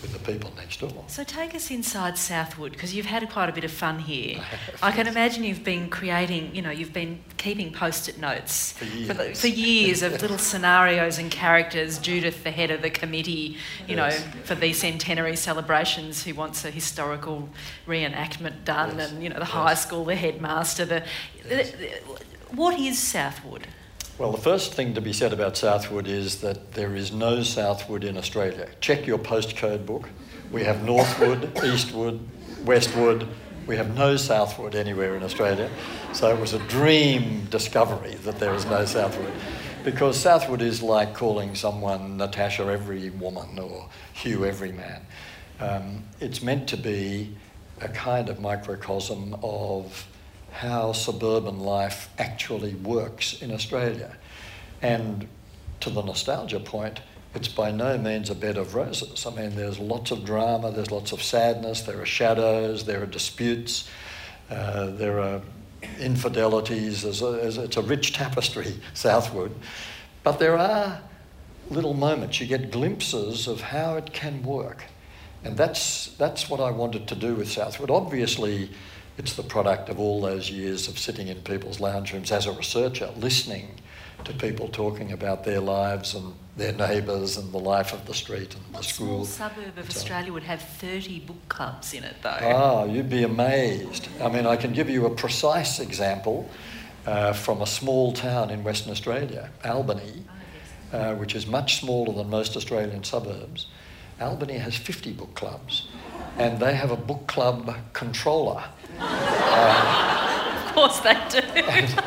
[0.01, 1.03] with the people next door.
[1.07, 4.41] So take us inside Southwood because you've had quite a bit of fun here.
[4.81, 9.41] I can imagine you've been creating, you know, you've been keeping post-it notes For years.
[9.41, 11.99] for years of little scenarios and characters.
[11.99, 14.23] Judith, the head of the committee, you Yes.
[14.25, 17.49] know, for the centenary celebrations, who wants a historical
[17.87, 19.11] reenactment done, Yes.
[19.11, 19.49] and you know, the Yes.
[19.51, 20.85] high school, the headmaster.
[20.85, 21.03] The,
[21.49, 21.73] Yes.
[22.51, 23.67] what is Southwood?
[24.21, 28.03] Well, the first thing to be said about Southwood is that there is no Southwood
[28.03, 28.69] in Australia.
[28.79, 30.09] Check your postcode book.
[30.51, 32.19] We have Northwood, Eastwood,
[32.63, 33.27] Westwood.
[33.65, 35.71] We have no Southwood anywhere in Australia.
[36.13, 39.33] So it was a dream discovery that there is no Southwood.
[39.83, 45.01] Because Southwood is like calling someone Natasha every woman or Hugh every man.
[45.59, 47.35] Um, it's meant to be
[47.79, 50.05] a kind of microcosm of
[50.51, 54.15] how suburban life actually works in Australia.
[54.81, 55.27] And
[55.79, 57.01] to the nostalgia point,
[57.33, 59.25] it's by no means a bed of roses.
[59.25, 63.05] I mean, there's lots of drama, there's lots of sadness, there are shadows, there are
[63.05, 63.89] disputes,
[64.49, 65.41] uh, there are
[65.99, 67.21] infidelities.
[67.21, 69.55] A, it's a rich tapestry, Southwood.
[70.23, 71.01] But there are
[71.69, 74.83] little moments, you get glimpses of how it can work.
[75.43, 77.89] And that's, that's what I wanted to do with Southwood.
[77.89, 78.69] Obviously,
[79.21, 82.51] it's the product of all those years of sitting in people's lounge rooms as a
[82.51, 83.67] researcher, listening
[84.23, 88.55] to people talking about their lives and their neighbours and the life of the street
[88.55, 89.49] and What the small school.
[89.49, 92.29] suburb of So- Australia would have 30 book clubs in it, though?
[92.41, 94.07] Ah, you'd be amazed.
[94.19, 96.49] I mean, I can give you a precise example
[97.05, 100.23] uh, from a small town in Western Australia, Albany,
[100.91, 103.67] uh, which is much smaller than most Australian suburbs.
[104.19, 105.87] Albany has 50 book clubs,
[106.39, 108.63] and they have a book club controller.
[108.99, 111.41] Of course they do.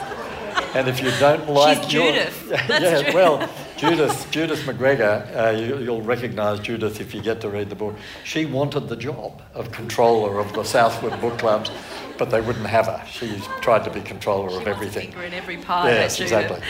[0.76, 2.46] And if you don't like your- Judith.
[2.50, 3.14] yeah, That's yeah, Judith.
[3.14, 7.76] well, Judith, Judith McGregor, uh, you, you'll recognise Judith if you get to read the
[7.76, 7.94] book.
[8.24, 11.70] She wanted the job of controller of the Southwood book clubs,
[12.18, 13.00] but they wouldn't have her.
[13.06, 15.10] She tried to be controller She of everything.
[15.12, 15.90] finger in every pie.
[15.90, 16.60] Yes, exactly.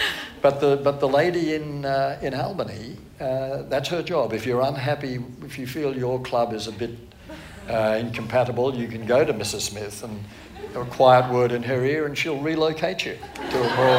[0.43, 4.35] But the but the lady in uh, in Albany, uh, that's her job.
[4.35, 6.91] If you're unhappy, if you feel your club is a bit
[7.69, 9.63] uh, incompatible, you can go to Mrs.
[9.63, 10.25] Smith and
[10.75, 13.17] a quiet word in her ear, and she'll relocate you
[13.51, 13.99] to a more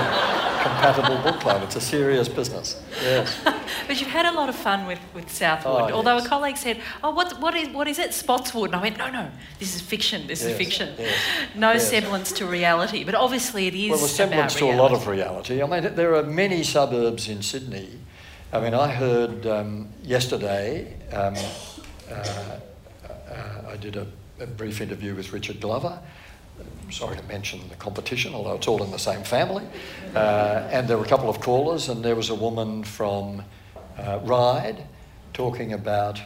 [0.62, 1.64] compatible book club.
[1.64, 2.82] It's a serious business.
[3.02, 3.38] Yes.
[3.88, 5.92] But you've had a lot of fun with, with Southwood.
[5.92, 6.26] Oh, Although yes.
[6.26, 8.14] a colleague said, "Oh, what, what is what is it?
[8.16, 10.26] Spotswood?" And I went, "No, no, this is fiction.
[10.26, 10.90] This Yes, is fiction.
[10.98, 11.14] yes,
[11.56, 15.06] No semblance to reality." But obviously, it is Well, the semblance to a lot of
[15.08, 15.62] reality.
[15.62, 18.00] I mean, there are many suburbs in Sydney.
[18.52, 21.36] I mean, I heard um, yesterday, um,
[22.12, 22.56] uh,
[23.30, 24.08] uh, I did a,
[24.40, 26.00] a brief interview with Richard Glover.
[26.90, 29.66] Sorry to mention the competition, although it's all in the same family.
[30.14, 33.44] Uh, and there were a couple of callers, and there was a woman from
[33.98, 34.86] uh, Ryde
[35.34, 36.22] talking about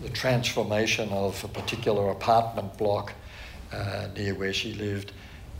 [0.00, 3.12] the transformation of a particular apartment block
[3.72, 5.12] uh, near where she lived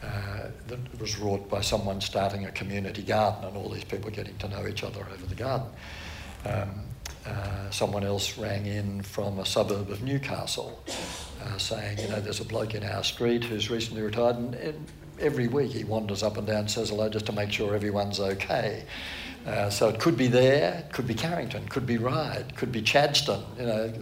[0.02, 4.36] uh, that was wrought by someone starting a community garden and all these people getting
[4.38, 5.66] to know each other over the garden.
[6.44, 6.84] Um,
[7.26, 10.82] uh, someone else rang in from a suburb of Newcastle
[11.42, 14.86] uh, saying, you know, there's a bloke in our street who's recently retired and, and
[15.20, 18.84] every week he wanders up and down says hello just to make sure everyone's okay.
[19.46, 22.80] Uh, so it could be there, it could be Carrington, could be Ryde, could be
[22.80, 23.44] Chadstone.
[23.58, 23.92] You know,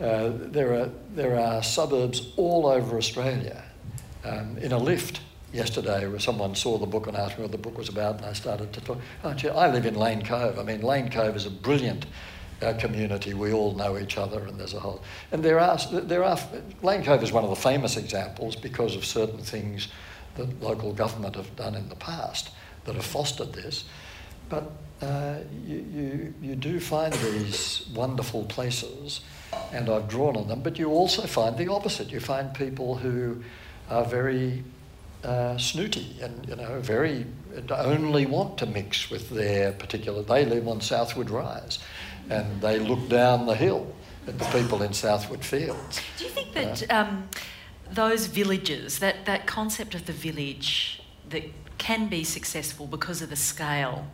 [0.00, 3.62] uh, there are there are suburbs all over Australia.
[4.24, 5.20] Um, in a lift
[5.52, 8.24] yesterday, where someone saw the book and asked me what the book was about, and
[8.24, 8.98] I started to talk.
[9.24, 10.58] Oh, gee, I live in Lane Cove.
[10.58, 12.06] I mean, Lane Cove is a brilliant
[12.62, 13.34] uh, community.
[13.34, 15.02] We all know each other, and there's a whole.
[15.30, 16.38] And there are there are
[16.82, 19.88] Lane Cove is one of the famous examples because of certain things
[20.36, 22.50] that local government have done in the past
[22.84, 23.84] that have fostered this.
[24.48, 24.70] But
[25.00, 29.20] uh, you, you, you do find these wonderful places,
[29.72, 32.10] and I've drawn on them, but you also find the opposite.
[32.10, 33.42] You find people who
[33.90, 34.62] are very
[35.24, 37.26] uh, snooty and, you know, very,
[37.70, 41.78] only want to mix with their particular, they live on Southwood Rise,
[42.30, 43.94] and they look down the hill
[44.26, 46.00] at the people in Southwood Fields.
[46.18, 47.28] Do you think that um,
[47.90, 51.44] those villages, that, that concept of the village that
[51.78, 54.06] can be successful because of the scale,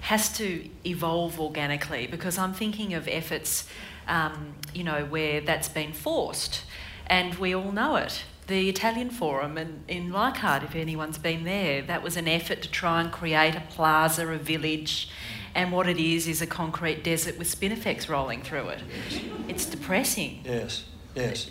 [0.00, 2.06] has to evolve organically?
[2.06, 3.68] Because I'm thinking of efforts,
[4.08, 6.62] um, you know, where that's been forced,
[7.06, 8.24] and we all know it.
[8.46, 12.70] The Italian Forum in, in Leichhardt, if anyone's been there, that was an effort to
[12.70, 15.08] try and create a plaza, a village,
[15.54, 18.82] and what it is is a concrete desert with spinifex rolling through it.
[19.48, 20.42] It's depressing.
[20.44, 21.50] Yes, yes.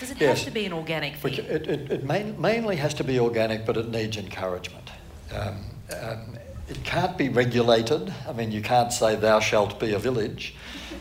[0.00, 0.38] Does it Yes.
[0.38, 1.46] have to be an organic Which thing?
[1.46, 4.90] it, it, it main, mainly has to be organic, but it needs encouragement.
[5.32, 5.56] Um,
[6.02, 6.36] um,
[6.68, 8.12] it can't be regulated.
[8.28, 10.54] I mean, you can't say thou shalt be a village,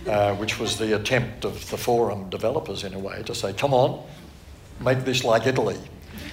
[0.08, 3.74] uh, which was the attempt of the forum developers in a way to say, come
[3.74, 4.06] on,
[4.84, 5.80] make this like Italy.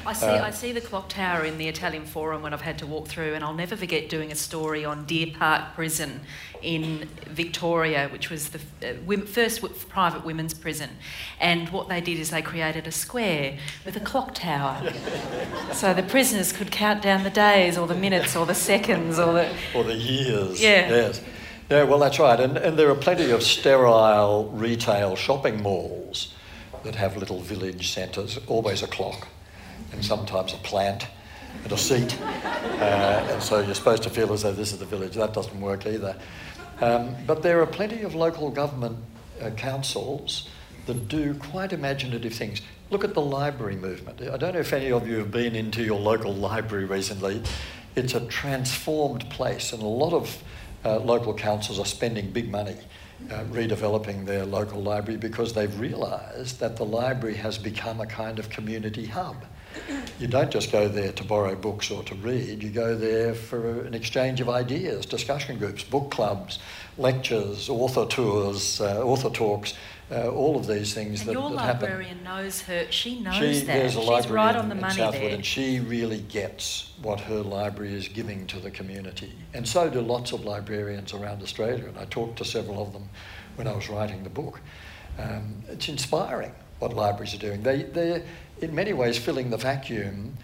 [0.06, 2.78] I see, uh, I see the clock tower in the Italian Forum when I've had
[2.78, 6.20] to walk through, and I'll never forget doing a story on Deer Park Prison
[6.62, 10.90] in Victoria, which was the uh, first w- private women's prison.
[11.38, 14.92] And what they did is they created a square with a clock tower.
[15.72, 19.34] so the prisoners could count down the days, or the minutes, or the seconds, or
[19.34, 19.54] the.
[19.74, 20.62] Or the years.
[20.62, 20.88] Yeah.
[20.88, 21.22] Yes.
[21.70, 22.40] Yeah, well, that's right.
[22.40, 26.34] And, and there are plenty of sterile retail shopping malls
[26.84, 29.28] that have little village centres, always a clock,
[29.92, 31.06] and sometimes a plant
[31.64, 32.20] and a seat.
[32.20, 35.14] Uh, and so you're supposed to feel as though this is the village.
[35.14, 36.16] That doesn't work either.
[36.80, 38.98] Um, but there are plenty of local government
[39.40, 40.48] uh, councils
[40.86, 42.62] that do quite imaginative things.
[42.90, 44.20] Look at the library movement.
[44.22, 47.42] I don't know if any of you have been into your local library recently.
[47.96, 50.42] It's a transformed place, and a lot of
[50.84, 52.76] uh, local councils are spending big money
[53.30, 58.38] uh, redeveloping their local library because they've realised that the library has become a kind
[58.38, 59.44] of community hub.
[60.18, 63.84] You don't just go there to borrow books or to read, you go there for
[63.84, 66.58] an exchange of ideas, discussion groups, book clubs,
[66.98, 69.74] lectures, author tours, uh, author talks,
[70.10, 71.82] uh, all of these things and that, your that happen.
[71.82, 72.86] librarian knows her.
[72.90, 73.66] She knows She, that.
[73.66, 75.34] there's a She's library right in, on the money Southwood, there.
[75.34, 80.00] and she really gets what her library is giving to the community, and so do
[80.00, 81.86] lots of librarians around Australia.
[81.86, 83.08] And I talked to several of them
[83.56, 84.60] when I was writing the book.
[85.18, 87.62] Um, it's inspiring what libraries are doing.
[87.62, 88.22] They, they're
[88.60, 90.36] in many ways filling the vacuum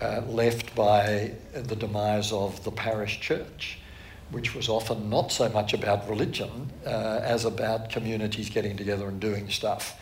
[0.00, 3.78] uh, left by the demise of the parish church
[4.34, 9.20] which was often not so much about religion uh, as about communities getting together and
[9.20, 9.98] doing stuff.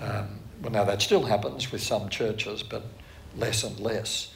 [0.00, 2.84] Um, well, now that still happens with some churches, but
[3.36, 4.32] less and less.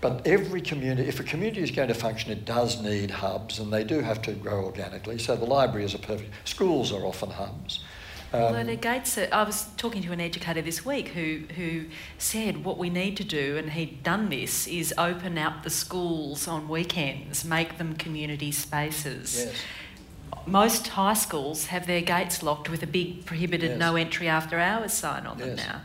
[0.00, 3.72] But every community, if a community is going to function, it does need hubs, and
[3.72, 5.18] they do have to grow organically.
[5.18, 6.32] So the library is a perfect.
[6.44, 7.84] Schools are often hubs.
[8.32, 11.84] Um, their gates are, I was talking to an educator this week who, who
[12.18, 16.48] said what we need to do, and he'd done this, is open up the schools
[16.48, 19.44] on weekends, make them community spaces.
[19.46, 19.54] yes.
[20.46, 23.78] Most high schools have their gates locked with a big prohibited Yes.
[23.78, 25.82] no entry after hours sign on them now.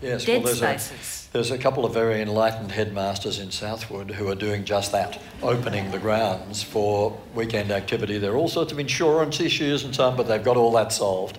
[0.00, 1.28] Yes, Dead well, there's a, spaces.
[1.32, 5.90] there's a couple of very enlightened headmasters in Southwood who are doing just that, opening
[5.90, 8.16] the grounds for weekend activity.
[8.16, 10.92] There are all sorts of insurance issues and so on, but they've got all that
[10.92, 11.38] solved.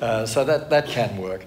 [0.00, 1.44] Uh, so that, that can work.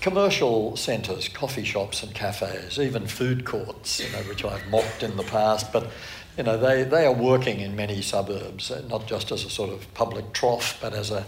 [0.00, 5.16] Commercial centres, coffee shops and cafes, even food courts, you know, which I've mocked in
[5.16, 5.90] the past, but
[6.36, 9.92] you know, they, they are working in many suburbs, not just as a sort of
[9.94, 11.24] public trough, but as a,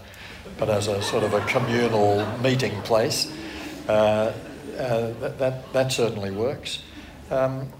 [0.59, 3.31] but as a sort of a communal meeting place.
[3.87, 4.33] Uh,
[4.77, 6.83] uh, that, that, that certainly works.
[7.31, 7.71] Um,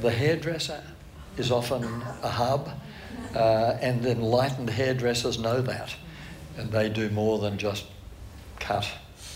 [0.00, 0.82] the hairdresser
[1.36, 1.84] is often
[2.22, 2.70] a hub,
[3.34, 5.94] uh, and enlightened hairdressers know that,
[6.56, 7.84] and they do more than just
[8.64, 8.86] cut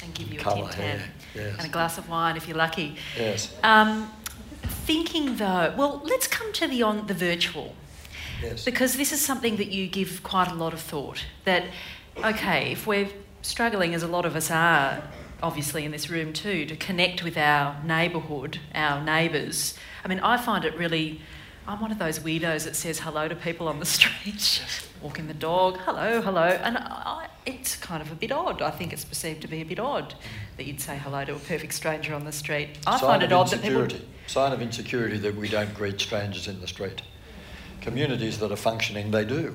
[0.02, 1.56] And give you a colour tin tan Yes.
[1.58, 2.96] and a glass of wine if you're lucky.
[3.16, 4.10] Yes, Um,
[4.62, 7.74] thinking though, well, let's come to the on the virtual.
[8.42, 8.64] yes.
[8.64, 11.24] Because this is something that you give quite a lot of thought.
[11.44, 11.64] That,
[12.24, 13.08] okay, if we're
[13.42, 15.02] struggling, as a lot of us are,
[15.42, 19.74] obviously in this room too, to connect with our neighbourhood, our neighbours.
[20.04, 21.20] I mean, I find it really.
[21.66, 24.62] I'm one of those weirdos that says hello to people on the street,
[25.02, 28.62] walking the dog, hello, hello, and I, it's kind of a bit odd.
[28.62, 30.14] I think it's perceived to be a bit odd
[30.56, 32.70] that you'd say hello to a perfect stranger on the street.
[32.86, 33.86] I Sign find it odd that people.
[34.26, 37.00] Sign of insecurity that we don't greet strangers in the street.
[37.80, 39.54] Communities that are functioning, they do.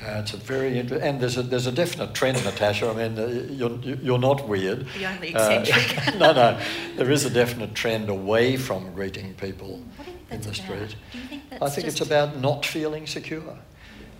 [0.00, 2.88] Uh, it's a very inter- and there's a there's a definite trend, Natasha.
[2.88, 4.86] I mean, uh, you're you're not weird.
[4.96, 6.14] The only Uh, eccentric.
[6.18, 6.60] no, no,
[6.96, 10.46] there is a definite trend away from greeting people What do you think in the
[10.46, 10.54] about?
[10.56, 10.96] street.
[11.12, 13.58] Do you think that's I think it's about not feeling secure.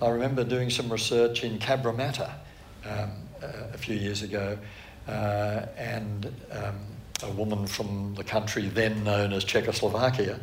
[0.01, 2.31] I remember doing some research in Cabramatta
[2.87, 3.11] um,
[3.43, 4.57] a, a few years ago,
[5.09, 6.79] uh, and um,
[7.23, 10.39] a woman from the country then known as Czechoslovakia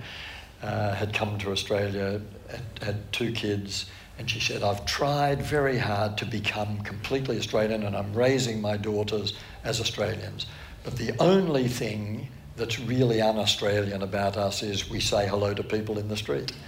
[0.62, 3.86] uh, had come to Australia, had, had two kids,
[4.18, 8.78] and she said, I've tried very hard to become completely Australian and I'm raising my
[8.78, 9.34] daughters
[9.64, 10.46] as Australians.
[10.84, 15.64] But the only thing that's really un Australian about us is we say hello to
[15.64, 16.52] people in the street.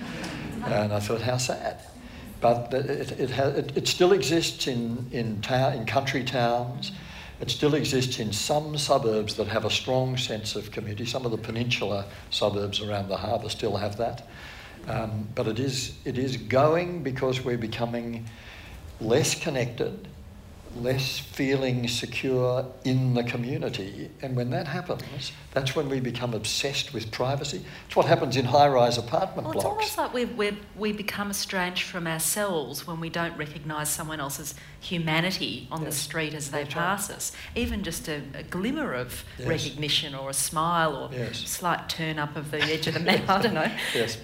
[0.65, 1.79] And I thought, how sad.
[2.39, 6.91] But it, it, ha- it, it still exists in, in, town, in country towns.
[7.39, 11.05] It still exists in some suburbs that have a strong sense of community.
[11.05, 14.27] Some of the peninsula suburbs around the harbour still have that.
[14.87, 18.25] Um, but it is, it is going because we're becoming
[19.01, 20.07] less connected,
[20.75, 24.09] less feeling secure in the community.
[24.21, 27.61] And when that happens, that's when we become obsessed with privacy.
[27.87, 31.29] It's what happens in high rise apartment Well, it's almost like we we we become
[31.29, 36.63] estranged from ourselves when we don't recognise someone else's humanity on the street as they
[36.63, 36.81] that's right.
[36.83, 37.31] pass us.
[37.55, 39.47] Even just a, a glimmer of Yes.
[39.47, 41.37] recognition or a smile or Yes.
[41.47, 43.29] slight turn up of the edge of the mouth.
[43.29, 43.71] I don't know.
[43.93, 44.17] Yes,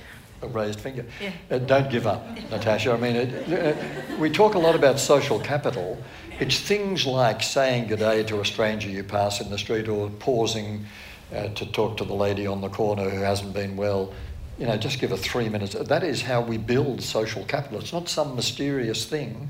[0.44, 1.06] a raised finger.
[1.22, 1.32] Yeah.
[1.50, 2.91] Uh, don't give up, Natasha.
[2.91, 5.98] I mean, it, uh, we talk a lot about social capital.
[6.39, 10.10] It's things like saying good day to a stranger you pass in the street or
[10.10, 10.86] pausing
[11.34, 14.14] uh, to talk to the lady on the corner who hasn't been well.
[14.60, 15.74] You know, just give her three minutes.
[15.74, 17.80] That is how we build social capital.
[17.80, 19.50] It's not some mysterious thing.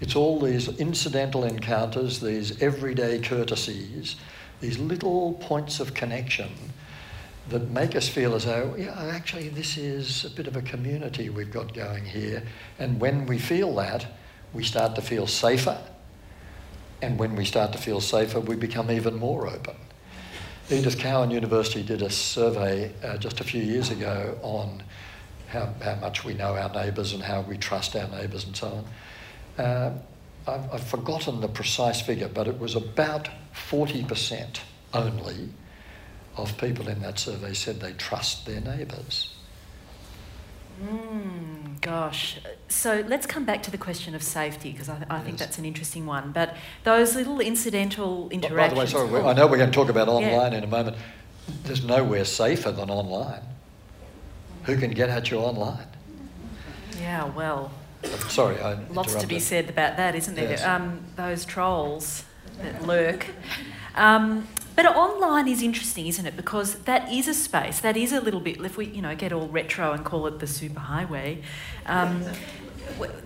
[0.00, 4.16] It's all these incidental encounters, these everyday courtesies,
[4.60, 6.50] these little points of connection
[7.48, 11.30] that make us feel as though, yeah, actually, this is a bit of a community
[11.30, 12.42] we've got going here.
[12.78, 14.06] And when we feel that,
[14.52, 15.78] we start to feel safer.
[17.02, 19.76] And when we start to feel safer, we become even more open.
[20.68, 24.82] Edith Cowan University did a survey uh, just a few years ago on
[25.48, 28.84] how, how much we know our neighbours and how we trust our neighbours and so
[29.58, 29.64] on.
[29.64, 29.98] Uh,
[30.46, 34.60] I've, I've forgotten the precise figure, but it was about 40%
[34.94, 35.48] only
[36.36, 39.34] of people in that survey said they trust their neighbours.
[40.82, 41.80] Mm.
[41.82, 42.38] gosh.
[42.68, 45.24] So let's come back to the question of safety because I, I Yes.
[45.24, 46.32] think that's an interesting one.
[46.32, 48.56] But those little incidental interactions.
[48.56, 50.96] By the way, sorry, I know we're going to talk about online in a moment.
[51.64, 53.42] There's nowhere safer than online.
[54.64, 55.86] Who can get at you online?
[56.98, 57.72] Yeah, well,
[58.28, 60.50] Sorry, I lots to be said about that, isn't there?
[60.50, 60.64] Yes.
[60.64, 62.24] Um, those trolls
[62.62, 63.26] that lurk.
[63.94, 64.46] Um,
[64.82, 66.36] but online is interesting, isn't it?
[66.36, 67.80] Because that is a space.
[67.80, 68.60] That is a little bit.
[68.64, 71.42] If we, you know, get all retro and call it the superhighway,
[71.84, 72.24] um,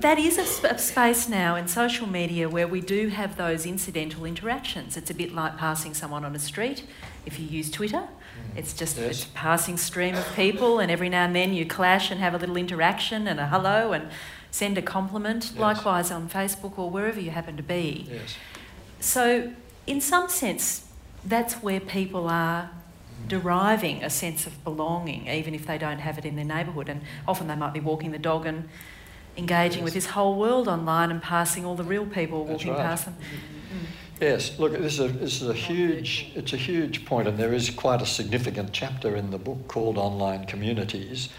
[0.00, 3.66] that is a, sp- a space now in social media where we do have those
[3.66, 4.96] incidental interactions.
[4.96, 6.84] It's a bit like passing someone on a street.
[7.24, 8.08] If you use Twitter,
[8.56, 9.24] it's just Yes.
[9.24, 12.38] a passing stream of people, and every now and then you clash and have a
[12.38, 14.08] little interaction and a hello and
[14.50, 15.50] send a compliment.
[15.52, 15.60] Yes.
[15.60, 18.06] Likewise on Facebook or wherever you happen to be.
[18.10, 18.34] Yes.
[18.98, 19.52] So,
[19.86, 20.83] in some sense,
[21.26, 22.70] that's where people are
[23.28, 26.88] deriving a sense of belonging, even if they don't have it in their neighbourhood.
[26.88, 28.68] And often they might be walking the dog and
[29.36, 32.78] engaging with this whole world online and passing all the real people walking right.
[32.78, 33.16] past them.
[34.20, 37.52] Yes, look, this is, a, this is a huge, it's a huge point, and there
[37.52, 41.30] is quite a significant chapter in the book called Online Communities,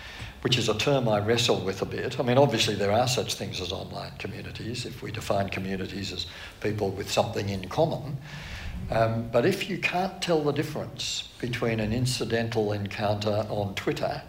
[0.42, 2.20] which is a term I wrestle with a bit.
[2.20, 6.28] I mean, obviously, there are such things as online communities, if we define communities as
[6.60, 8.18] people with something in common.
[8.92, 14.22] Um, but if you can't tell the difference between an incidental encounter on Twitter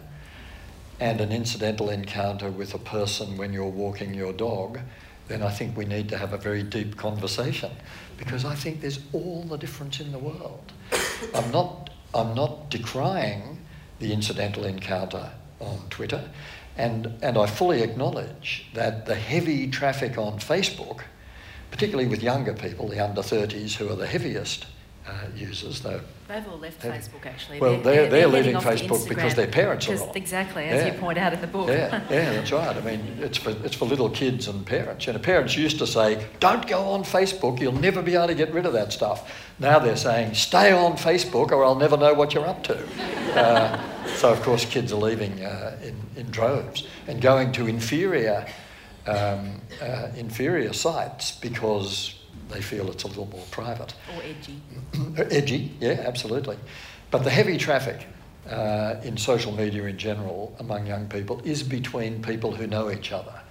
[0.99, 4.79] and an incidental encounter with a person when you're walking your dog,
[5.27, 7.71] then I think we need to have a very deep conversation
[8.17, 10.71] because I think there's all the difference in the world.
[11.35, 13.59] I'm not, I'm not decrying
[13.99, 16.29] the incidental encounter on Twitter,
[16.77, 21.01] and, and I fully acknowledge that the heavy traffic on Facebook,
[21.77, 24.65] particularly with younger people, the under 30s who are the heaviest
[25.07, 27.59] uh, users, though They've all left Facebook actually.
[27.59, 30.17] well, they're- they're heading leaving Facebook because their parents are on.
[30.17, 30.93] Exactly, as Yeah.
[30.93, 31.69] you point out in the book.
[31.69, 32.75] Yeah, yeah, that's right.
[32.75, 35.05] I mean, it's for, it's for little kids and parents.
[35.05, 38.35] You know, parents used to say, don't go on Facebook, you'll never be able to
[38.35, 39.31] get rid of that stuff.
[39.59, 42.83] Now they're saying, stay on Facebook or I'll never know what you're up to.
[43.39, 48.45] Uh, so, of course, kids are leaving uh, in, in droves and going to inferior,
[49.07, 52.15] um, uh, inferior sites because
[52.49, 53.93] they feel it's a little more private.
[54.15, 54.61] or edgy.
[55.35, 56.57] Edgy, yeah, absolutely.
[57.11, 58.05] But the heavy traffic
[58.49, 63.11] uh, in social media in general among young people is between people who know each
[63.11, 63.41] other.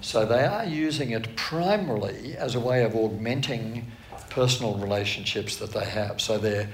[0.00, 3.90] So they are using it primarily as a way of augmenting
[4.30, 6.20] personal relationships that they have.
[6.20, 6.68] So they're,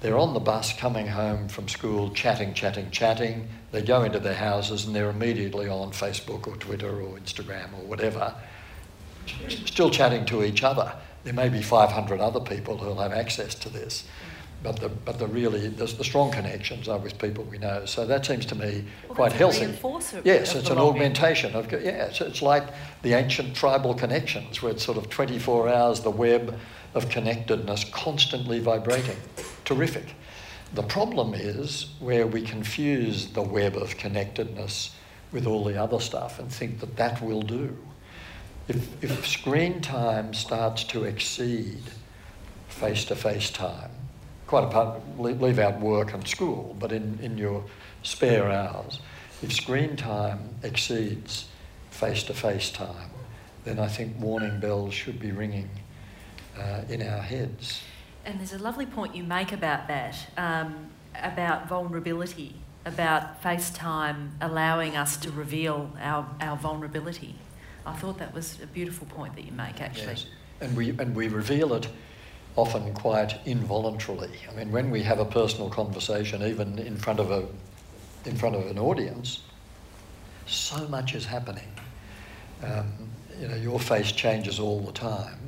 [0.00, 3.48] they're on the bus coming home from school, chatting, chatting, chatting.
[3.72, 7.84] They go into their houses and they're immediately on Facebook or Twitter or Instagram or
[7.86, 8.34] whatever
[9.48, 10.92] still chatting to each other.
[11.24, 14.04] There may be 500 other people who'll have access to this,
[14.62, 17.84] but the, but the really, the, the strong connections are with people we know.
[17.84, 19.66] So that seems to me Well, quite healthy.
[20.24, 22.64] Yes, of it's an augmentation of, yeah, it's, it's like
[23.02, 26.58] the ancient tribal connections where it's sort of 24 hours, the web
[26.94, 29.16] of connectedness constantly vibrating.
[29.64, 30.14] Terrific.
[30.72, 34.94] The problem is where we confuse the web of connectedness
[35.32, 37.76] with all the other stuff and think that that will do.
[38.68, 41.82] If, if screen time starts to exceed
[42.68, 43.90] face to face time,
[44.46, 47.64] quite apart, leave out work and school, but in, in your
[48.02, 49.00] spare hours,
[49.42, 51.48] if screen time exceeds
[51.90, 53.10] face to face time,
[53.64, 55.68] then I think warning bells should be ringing
[56.58, 57.82] uh, in our heads.
[58.30, 62.54] And there's a lovely point you make about that, um, about vulnerability,
[62.86, 67.34] about FaceTime allowing us to reveal our, our vulnerability.
[67.84, 70.12] I thought that was a beautiful point that you make, actually.
[70.12, 70.26] Yes.
[70.60, 71.88] And we, and we reveal it
[72.54, 74.38] often quite involuntarily.
[74.48, 77.48] I mean, when we have a personal conversation, even in front of, a,
[78.26, 79.42] in front of an audience,
[80.46, 81.68] so much is happening.
[82.62, 82.92] Um,
[83.40, 85.39] you know, your face changes all the time.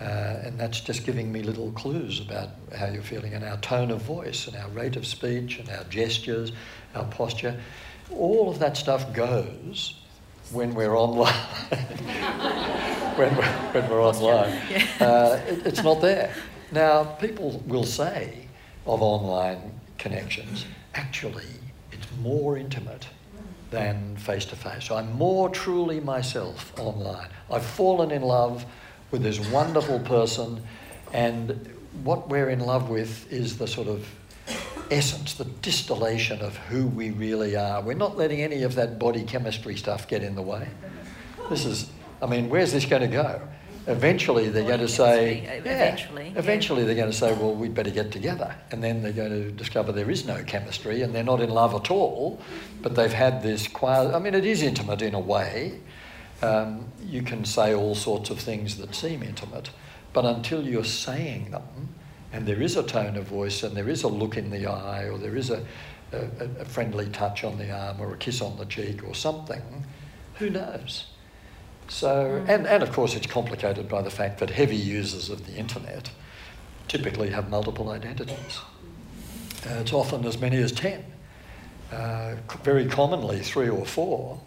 [0.00, 3.90] Uh, and that's just giving me little clues about how you're feeling and our tone
[3.90, 6.52] of voice and our rate of speech and our gestures,
[6.94, 7.58] our posture.
[8.12, 9.94] All of that stuff goes
[10.52, 11.34] when we're online.
[13.16, 14.52] when, we're, when we're online.
[15.00, 16.32] Uh, it, it's not there.
[16.70, 18.46] Now, people will say
[18.86, 21.44] of online connections, actually,
[21.92, 23.08] it's more intimate
[23.70, 24.90] than face to face.
[24.90, 27.28] I'm more truly myself online.
[27.50, 28.64] I've fallen in love
[29.10, 30.62] with this wonderful person,
[31.12, 31.50] and
[32.04, 34.06] what we're in love with is the sort of
[34.90, 37.82] essence, the distillation of who we really are.
[37.82, 40.68] We're not letting any of that body chemistry stuff get in the way.
[41.50, 41.90] This is,
[42.22, 43.42] I mean, where's this going to go?
[43.88, 47.90] eventually they're going to say, yeah, eventually, eventually they're going to say, well, we'd better
[47.90, 48.54] get together.
[48.70, 51.74] And then they're going to discover there is no chemistry and they're not in love
[51.74, 52.40] at all,
[52.82, 55.80] but they've had this quasi, I mean, it is intimate in a way.
[56.42, 59.70] Um, you can say all sorts of things that seem intimate,
[60.12, 61.88] but until you're saying them,
[62.32, 65.04] and there is a tone of voice and there is a look in the eye
[65.04, 65.64] or there is a,
[66.12, 69.62] a, a friendly touch on the arm or a kiss on the cheek or something,
[70.34, 71.06] who knows?
[71.88, 75.54] So, and, and of course, it's complicated by the fact that heavy users of the
[75.54, 76.10] internet
[76.86, 78.60] typically have multiple identities.
[79.66, 81.04] Uh, it's often as many as 10,
[81.92, 84.40] uh, very commonly three or four.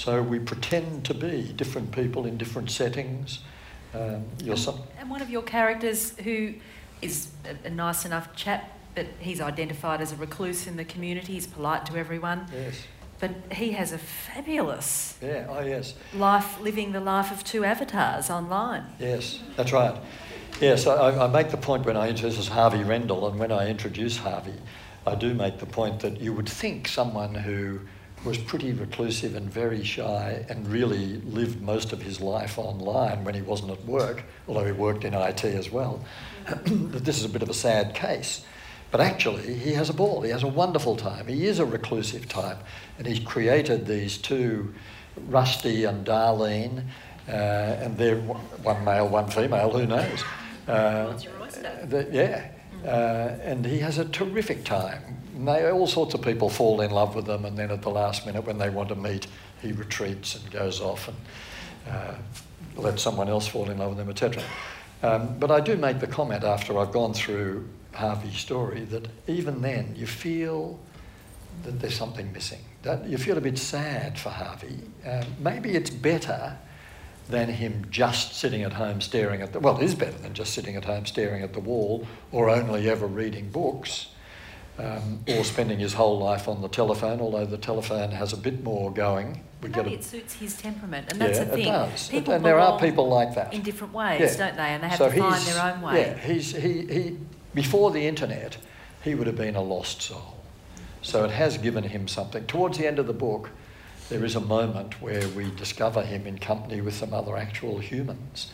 [0.00, 3.40] So we pretend to be different people in different settings.
[3.92, 4.24] Um,
[4.98, 6.54] And one of your characters, who
[7.02, 11.34] is a, a nice enough chap, but he's identified as a recluse in the community,
[11.34, 12.76] he's polite to everyone, yes,
[13.18, 15.92] but he has a fabulous yeah, oh yes.
[16.14, 18.84] life, living the life of two avatars online.
[18.98, 20.00] Yes, that's right.
[20.62, 24.16] Yes, I, I make the point when I introduce Harvey Rendell, and when I introduce
[24.16, 24.60] Harvey,
[25.06, 27.80] I do make the point that you would think someone who
[28.24, 33.34] was pretty reclusive and very shy and really lived most of his life online when
[33.34, 36.04] he wasn't at work, although he worked in IT as well,
[36.66, 38.44] this is a bit of a sad case.
[38.90, 40.20] But actually, he has a ball.
[40.20, 41.28] He has a wonderful time.
[41.28, 42.58] He is a reclusive type,
[42.98, 44.74] and he's created these two,
[45.28, 46.84] Rusty and Darlene,
[47.28, 49.70] uh, and they're one male, one female.
[49.70, 50.24] Who knows?
[50.66, 51.86] Uh, What's your oyster?
[51.88, 52.50] the- yeah,
[52.84, 55.19] uh, and he has a terrific time.
[55.40, 57.88] And they, all sorts of people fall in love with them, and then at the
[57.88, 59.26] last minute, when they want to meet,
[59.62, 61.16] he retreats and goes off and
[61.88, 62.14] uh,
[62.76, 64.42] lets someone else fall in love with him, etc.
[65.02, 69.62] Um, but I do make the comment after I've gone through Harvey's story that even
[69.62, 70.78] then you feel
[71.62, 72.60] that there's something missing.
[72.82, 74.78] That you feel a bit sad for Harvey.
[75.06, 76.58] Um, maybe it's better
[77.30, 80.52] than him just sitting at home staring at the well, it is better than just
[80.52, 84.08] sitting at home staring at the wall or only ever reading books.
[84.80, 88.64] Um, or spending his whole life on the telephone, although the telephone has a bit
[88.64, 89.44] more going.
[89.62, 91.66] We Maybe a, it suits his temperament, and that's yeah, the thing.
[91.66, 92.08] it does.
[92.08, 93.52] People and there are people like that.
[93.52, 94.46] in different ways, Yeah.
[94.46, 94.70] don't they?
[94.70, 96.00] And they have So to find their own way.
[96.00, 97.18] Yeah, he's, he, he,
[97.52, 98.56] before the internet,
[99.02, 100.36] he would have been a lost soul.
[101.02, 102.46] So it has given him something.
[102.46, 103.50] Towards the end of the book,
[104.08, 108.50] there is a moment where we discover him in company with some other actual humans.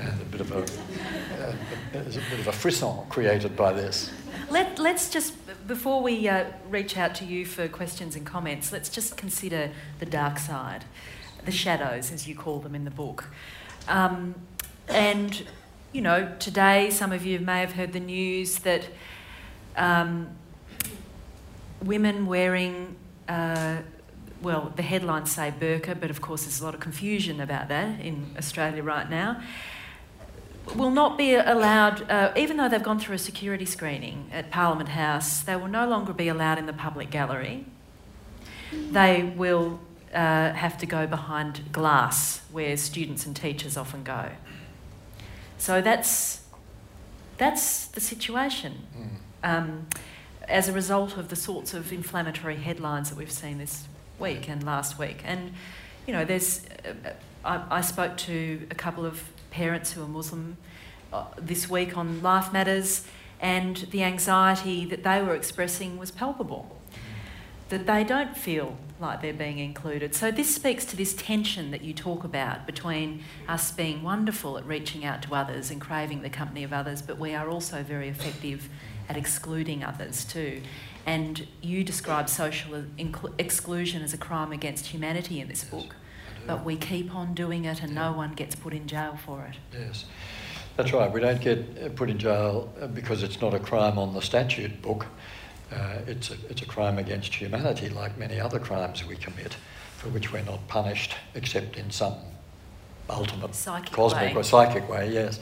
[0.00, 1.54] And a bit of a, uh,
[1.92, 4.10] there's a bit of a frisson created by this.
[4.50, 5.34] Let, let's just,
[5.66, 10.06] before we uh, reach out to you for questions and comments, let's just consider the
[10.06, 10.84] dark side,
[11.44, 13.30] the shadows, as you call them in the book.
[13.88, 14.34] Um,
[14.88, 15.46] and,
[15.92, 18.86] you know, today some of you may have heard the news that
[19.76, 20.28] um,
[21.82, 22.96] women wearing,
[23.28, 23.78] uh,
[24.42, 28.00] well, the headlines say burqa, but of course there's a lot of confusion about that
[28.00, 29.42] in Australia right now
[30.74, 34.90] will not be allowed, uh, even though they've gone through a security screening at Parliament
[34.90, 37.66] House, they will no longer be allowed in the public gallery.
[38.72, 39.80] They will
[40.12, 44.30] uh, have to go behind glass where students and teachers often go.
[45.58, 46.42] So that's,
[47.36, 48.86] that's the situation.
[49.42, 49.86] Um,
[50.48, 53.86] as a result of the sorts of inflammatory headlines that we've seen this
[54.18, 55.22] week and last week.
[55.24, 55.52] And,
[56.06, 57.10] you know, there's, uh,
[57.44, 59.22] I, I spoke to a couple of
[59.54, 60.56] parents who are Muslim
[61.12, 63.06] uh, this week on Life Matters,
[63.40, 66.76] and the anxiety that they were expressing was palpable.
[67.68, 70.12] That they don't feel like they're being included.
[70.14, 74.66] So, this speaks to this tension that you talk about between us being wonderful at
[74.66, 78.08] reaching out to others and craving the company of others, but we are also very
[78.08, 78.68] effective
[79.08, 80.62] at excluding others too.
[81.06, 82.84] And you describe social
[83.38, 85.94] exclusion as a crime against humanity in this book.
[86.46, 88.10] But we keep on doing it and Yeah.
[88.10, 89.56] no one gets put in jail for it.
[89.78, 90.04] Yes,
[90.76, 91.10] that's right.
[91.10, 94.20] We don't get uh, put in jail uh, because it's not a crime on the
[94.22, 95.06] statute book.
[95.72, 99.56] Uh, it's, a, it's a crime against humanity, like many other crimes we commit,
[99.96, 102.14] for which we're not punished except in some
[103.10, 104.40] ultimate Psychic cosmic way.
[104.40, 105.40] or psychic way, yes.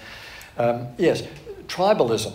[0.59, 1.23] Um, yes,
[1.67, 2.35] tribalism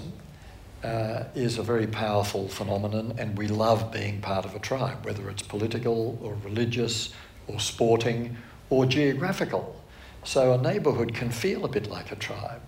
[0.83, 5.29] uh, is a very powerful phenomenon, and we love being part of a tribe, whether
[5.29, 7.13] it's political or religious
[7.47, 8.37] or sporting
[8.69, 9.75] or geographical.
[10.23, 12.61] So a neighbourhood can feel a bit like a tribe.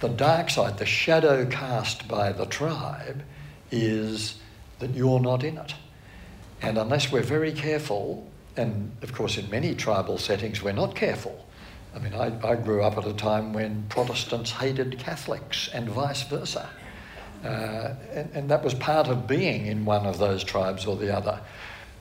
[0.00, 3.22] The dark side, the shadow cast by the tribe,
[3.70, 4.36] is
[4.78, 5.74] that you're not in it.
[6.62, 11.46] And unless we're very careful, and of course in many tribal settings we're not careful.
[11.94, 16.22] I mean, I, I grew up at a time when Protestants hated Catholics and vice
[16.24, 16.68] versa.
[17.42, 21.14] Uh, and, and that was part of being in one of those tribes or the
[21.14, 21.40] other.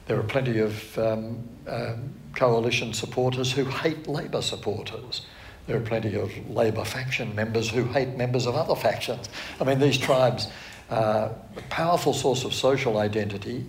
[0.08, 5.26] There are plenty of um, um, coalition supporters who hate Labor supporters.
[5.68, 9.30] There are plenty of Labor faction members who hate members of other factions.
[9.60, 10.48] I mean, these tribes
[10.90, 13.66] are a powerful source of social identity,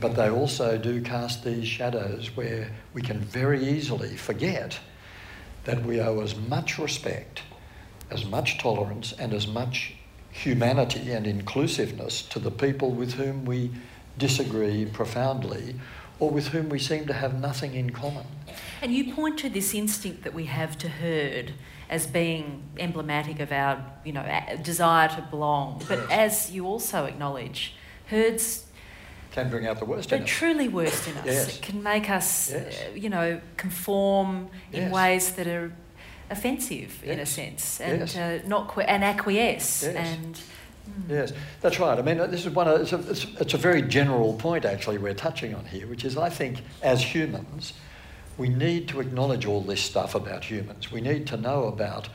[0.00, 4.78] but they also do cast these shadows where we can very easily forget
[5.64, 7.42] that we owe as much respect,
[8.10, 9.94] as much tolerance, and as much
[10.32, 13.70] humanity and inclusiveness to the people with whom we
[14.18, 15.74] disagree profoundly
[16.20, 18.26] or with whom we seem to have nothing in common.
[18.82, 21.54] And you point to this instinct that we have to herd
[21.88, 24.24] as being emblematic of our, you know,
[24.62, 25.82] desire to belong.
[25.88, 27.74] But as you also acknowledge,
[28.06, 28.66] herds
[29.32, 30.28] can bring out the worst in us.
[30.28, 31.26] The truly worst in us.
[31.26, 31.56] Yes.
[31.56, 32.82] It can make us, yes.
[32.82, 34.82] uh, you know, conform yes.
[34.82, 35.72] in ways that are
[36.30, 40.40] offensive in a sense, and uh, not que- and acquiesce and.
[40.90, 41.10] Hmm.
[41.10, 41.98] Yes, that's right.
[41.98, 42.68] I mean, this is one.
[42.68, 42.92] Of, it's,
[43.24, 46.62] a, it's a very general point actually we're touching on here, which is I think
[46.82, 47.72] as humans,
[48.38, 50.90] we need to acknowledge all this stuff about humans.
[50.90, 52.08] We need to know about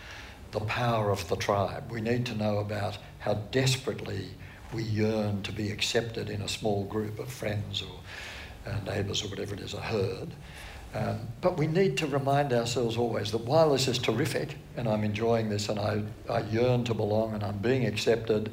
[0.51, 1.91] the power of the tribe.
[1.91, 4.30] We need to know about how desperately
[4.73, 9.28] we yearn to be accepted in a small group of friends or uh, neighbours or
[9.28, 10.30] whatever it is, a herd.
[10.96, 15.04] Um, but we need to remind ourselves always that while this is terrific and I'm
[15.04, 18.50] enjoying this and I, I yearn to belong and I'm being accepted,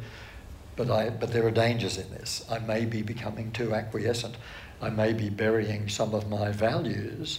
[0.75, 2.45] but, I, but there are dangers in this.
[2.51, 4.35] I may be becoming too acquiescent.
[4.81, 7.39] I may be burying some of my values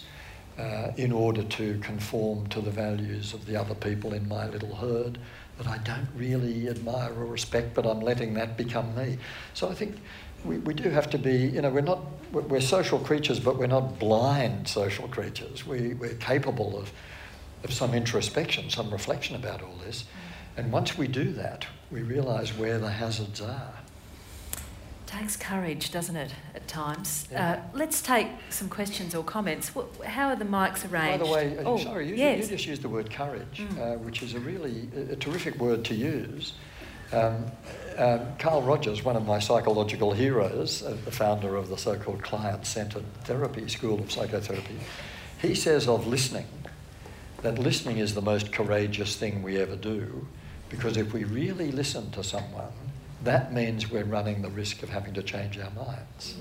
[0.58, 4.74] uh, in order to conform to the values of the other people in my little
[4.74, 5.18] herd
[5.58, 9.18] that I don't really admire or respect, but I'm letting that become me.
[9.54, 9.98] So I think
[10.46, 12.00] we, we do have to be, you know, we're not,
[12.32, 15.66] we're social creatures, but we're not blind social creatures.
[15.66, 16.92] We, we're capable of,
[17.64, 20.06] of some introspection, some reflection about all this.
[20.58, 23.74] And once we do that, we realise where the hazards are.
[25.06, 27.28] Takes courage, doesn't it, at times?
[27.32, 27.52] Yeah.
[27.52, 29.72] Uh, let's take some questions or comments.
[30.06, 31.20] How are the mics arranged?
[31.20, 32.44] By the way, uh, oh, sorry, you, yes.
[32.44, 33.78] you, just used the word courage, mm.
[33.78, 36.54] uh, which is a really a terrific word to use.
[37.12, 37.46] Um,
[37.98, 42.24] um, Carl Rogers, one of my psychological heroes, uh, the founder of the so called
[42.24, 44.80] client centered therapy, School of Psychotherapy,
[45.42, 46.48] he says of listening
[47.42, 50.26] that listening is the most courageous thing we ever do
[50.70, 52.72] because if we really listen to someone,
[53.24, 56.36] that means we're running the risk of having to change our minds.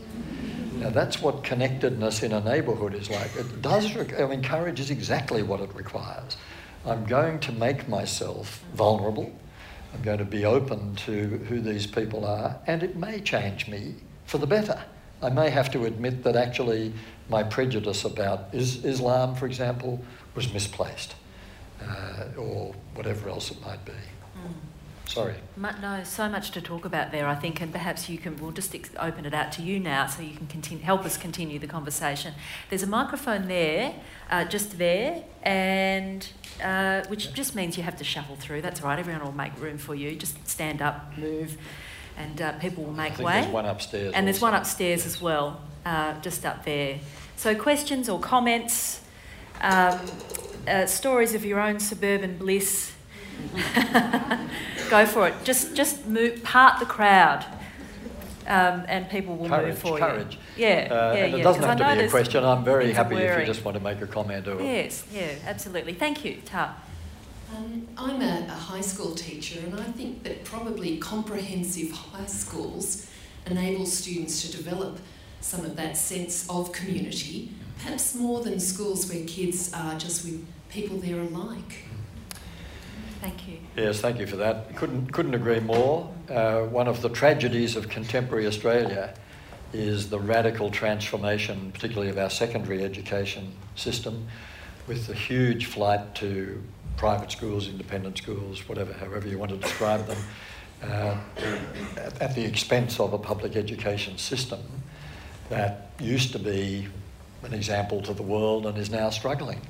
[0.74, 3.34] Now, that's what connectedness in a neighbourhood is like.
[3.36, 6.36] It does, I mean, courage is exactly what it requires.
[6.86, 9.32] I'm going to make myself vulnerable
[9.92, 11.12] I'm going to be open to
[11.48, 14.82] who these people are, and it may change me for the better.
[15.20, 16.92] I may have to admit that actually
[17.28, 20.02] my prejudice about is Islam, for example,
[20.34, 21.14] was misplaced,
[21.86, 23.92] uh, or whatever else it might be.
[23.92, 24.54] Mm.
[25.12, 25.34] Sorry.
[25.56, 28.36] No, so much to talk about there, I think, and perhaps you can.
[28.36, 31.58] We'll just open it out to you now, so you can continue, help us continue
[31.58, 32.32] the conversation.
[32.70, 33.94] There's a microphone there,
[34.30, 36.26] uh, just there, and
[36.64, 38.62] uh, which just means you have to shuffle through.
[38.62, 38.98] That's right.
[38.98, 40.16] Everyone will make room for you.
[40.16, 41.58] Just stand up, move,
[42.16, 43.42] and uh, people will make way.
[43.42, 44.14] There's one upstairs.
[44.14, 44.24] And also.
[44.24, 45.06] there's one upstairs yes.
[45.06, 47.00] as well, uh, just up there.
[47.36, 49.00] So questions or comments,
[49.60, 49.98] um,
[50.66, 52.91] uh, stories of your own suburban bliss.
[54.90, 55.34] Go for it.
[55.44, 57.44] Just just move, part the crowd.
[58.44, 60.34] Um, and people will courage, move for courage.
[60.56, 60.64] you.
[60.66, 61.44] Yeah, uh, yeah, and it yeah.
[61.44, 62.44] doesn't have to be a question.
[62.44, 64.60] I'm very happy if you just want to make a comment or.
[64.60, 65.94] Yes, yeah, absolutely.
[65.94, 66.76] Thank you, Ta.
[67.56, 73.06] Um, I'm a, a, high school teacher, and I think that probably comprehensive high schools
[73.46, 74.98] enable students to develop
[75.40, 80.44] some of that sense of community, perhaps more than schools where kids are just with
[80.68, 81.84] people they're alike.
[83.22, 83.58] Thank you.
[83.76, 84.74] Yes, thank you for that.
[84.74, 86.12] Couldn't, couldn't agree more.
[86.28, 89.14] Uh, one of the tragedies of contemporary Australia
[89.72, 94.26] is the radical transformation, particularly of our secondary education system,
[94.88, 96.60] with the huge flight to
[96.96, 100.18] private schools, independent schools, whatever, however you want to describe them,
[100.82, 101.16] uh,
[101.98, 104.58] at, at the expense of a public education system
[105.48, 106.88] that used to be
[107.44, 109.60] an example to the world and is now struggling.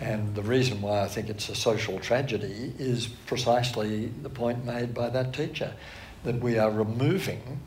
[0.00, 4.94] And the reason why I think it's a social tragedy is precisely the point made
[4.94, 5.74] by that teacher
[6.24, 7.60] that we are removing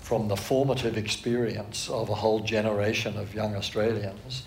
[0.00, 4.44] from the formative experience of a whole generation of young Australians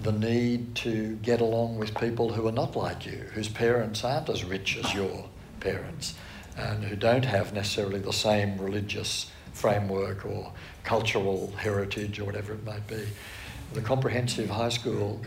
[0.00, 4.28] the need to get along with people who are not like you, whose parents aren't
[4.28, 5.28] as rich as your
[5.60, 6.14] parents,
[6.56, 10.52] and who don't have necessarily the same religious framework or
[10.84, 13.06] cultural heritage or whatever it might be.
[13.72, 15.20] The comprehensive high school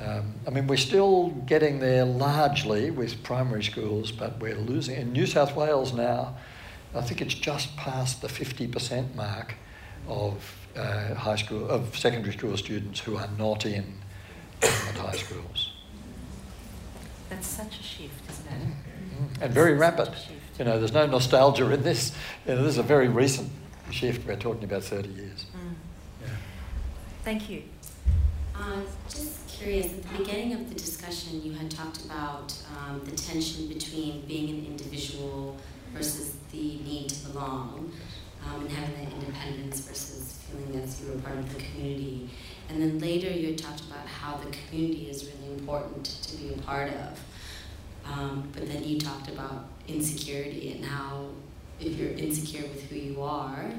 [0.00, 4.96] um, I mean, we're still getting there largely with primary schools, but we're losing.
[4.96, 6.36] In New South Wales now,
[6.94, 9.54] I think it's just past the 50% mark
[10.08, 13.84] of uh, high school, of secondary school students who are not in
[14.60, 15.72] government high schools.
[17.30, 18.68] That's such a shift, isn't it?
[18.68, 19.42] Mm-hmm.
[19.42, 20.10] And very rapid.
[20.58, 22.14] You know, there's no nostalgia in this.
[22.46, 23.50] You know, this is a very recent
[23.90, 24.26] shift.
[24.26, 25.46] We're talking about 30 years.
[25.56, 25.74] Mm.
[26.20, 26.28] Yeah.
[27.24, 27.62] Thank you.
[28.54, 33.12] Uh, just curious, at the beginning of the discussion, you had talked about um, the
[33.12, 35.56] tension between being an individual
[35.92, 37.92] versus the need to belong,
[38.46, 42.30] um, and having that independence versus feeling as you were part of the community.
[42.68, 46.52] And then later, you had talked about how the community is really important to be
[46.52, 47.20] a part of.
[48.04, 51.28] Um, but then you talked about insecurity and how
[51.80, 53.70] if you're insecure with who you are,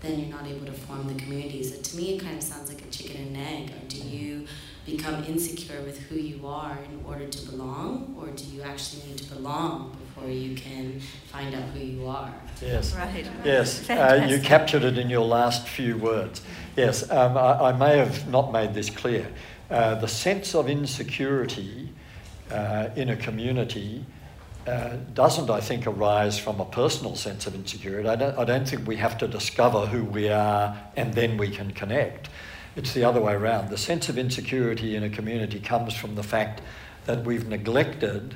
[0.00, 1.62] then you're not able to form the community.
[1.62, 3.70] So to me, it kind of sounds like a chicken and egg.
[3.70, 4.46] Or do you
[4.84, 9.18] become insecure with who you are in order to belong, or do you actually need
[9.18, 12.34] to belong before you can find out who you are?
[12.60, 12.94] Yes.
[12.94, 13.26] Right.
[13.44, 13.88] Yes.
[13.88, 16.42] Uh, you captured it in your last few words.
[16.76, 17.08] Yes.
[17.10, 19.26] Um, I, I, may have not made this clear.
[19.70, 21.90] Uh, the sense of insecurity
[22.50, 24.04] uh, in a community
[24.66, 28.08] uh, doesn't, I think, arise from a personal sense of insecurity.
[28.08, 31.50] I don't, I don't think we have to discover who we are and then we
[31.50, 32.28] can connect.
[32.74, 33.70] It's the other way around.
[33.70, 36.62] The sense of insecurity in a community comes from the fact
[37.04, 38.34] that we've neglected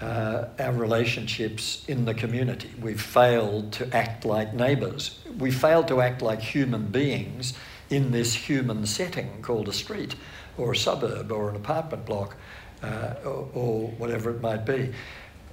[0.00, 2.70] uh, our relationships in the community.
[2.80, 5.20] We've failed to act like neighbours.
[5.38, 7.54] We failed to act like human beings
[7.88, 10.16] in this human setting called a street
[10.58, 12.36] or a suburb or an apartment block
[12.82, 14.92] uh, or, or whatever it might be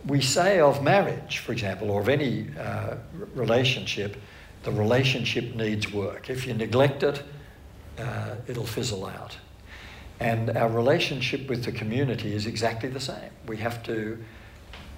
[0.05, 2.95] we say of marriage, for example, or of any uh,
[3.33, 4.17] relationship,
[4.63, 6.29] the relationship needs work.
[6.29, 7.23] If you neglect it,
[7.99, 9.37] uh, it'll fizzle out.
[10.19, 13.31] And our relationship with the community is exactly the same.
[13.47, 14.17] We have to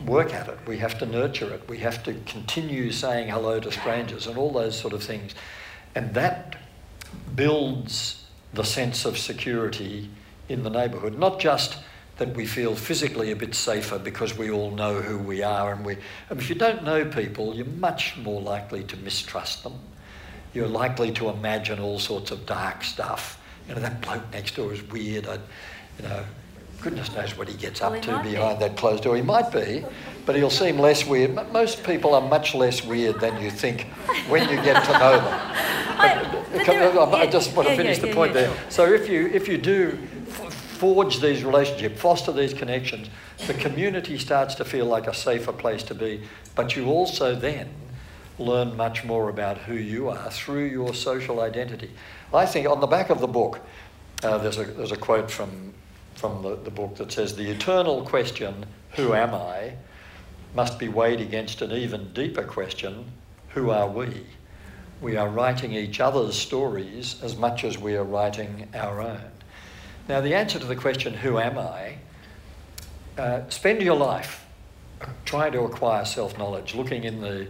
[0.05, 3.71] work at it, we have to nurture it, we have to continue saying hello to
[3.71, 5.35] strangers and all those sort of things.
[5.93, 6.57] And that
[7.35, 10.09] builds the sense of security
[10.49, 11.77] in the neighbourhood, not just
[12.17, 15.73] that we feel physically a bit safer because we all know who we are.
[15.73, 15.97] And we,
[16.29, 19.79] and if you don't know people, you're much more likely to mistrust them.
[20.53, 23.41] You're likely to imagine all sorts of dark stuff.
[23.67, 25.27] You know, that bloke next door is weird.
[25.27, 25.35] I,
[25.97, 26.25] you know,
[26.81, 28.65] goodness knows what he gets well, up to behind be.
[28.65, 29.15] that closed door.
[29.15, 29.85] He might be,
[30.25, 31.35] but he'll seem less weird.
[31.53, 33.83] Most people are much less weird than you think
[34.27, 35.51] when you get to know them.
[36.53, 38.47] I, I, just want to finish yeah, the point there.
[38.47, 38.69] Sure.
[38.69, 39.97] So if you if you do
[40.81, 43.07] forge these relationships, foster these connections,
[43.47, 46.21] the community starts to feel like a safer place to be.
[46.55, 47.69] But you also then
[48.41, 51.91] learn much more about who you are through your social identity.
[52.33, 53.59] I think on the back of the book,
[54.23, 55.73] uh, there's, a, there's a quote from,
[56.15, 59.73] from the, the book that says, The eternal question, who am I,
[60.53, 63.05] must be weighed against an even deeper question,
[63.49, 64.25] who are we?
[65.01, 69.31] We are writing each other's stories as much as we are writing our own.
[70.07, 71.97] Now, the answer to the question, who am I?
[73.17, 74.45] Uh, spend your life
[75.25, 77.47] trying to acquire self knowledge, looking in the,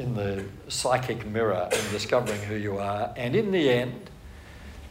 [0.00, 3.12] in the psychic mirror and discovering who you are.
[3.16, 4.10] And in the end,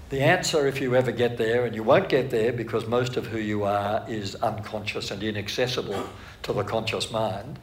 [0.10, 3.28] the answer, if you ever get there, and you won't get there because most of
[3.28, 6.08] who you are is unconscious and inaccessible
[6.44, 7.60] to the conscious mind.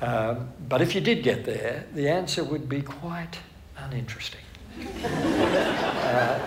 [0.00, 3.38] Um, but if you did get there, the answer would be quite
[3.76, 4.40] uninteresting.
[5.04, 6.38] uh,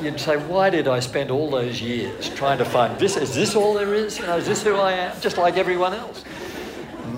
[0.00, 3.16] you'd say, why did I spend all those years trying to find this?
[3.16, 4.20] Is this all there is?
[4.20, 5.20] Is this who I am?
[5.20, 6.24] Just like everyone else.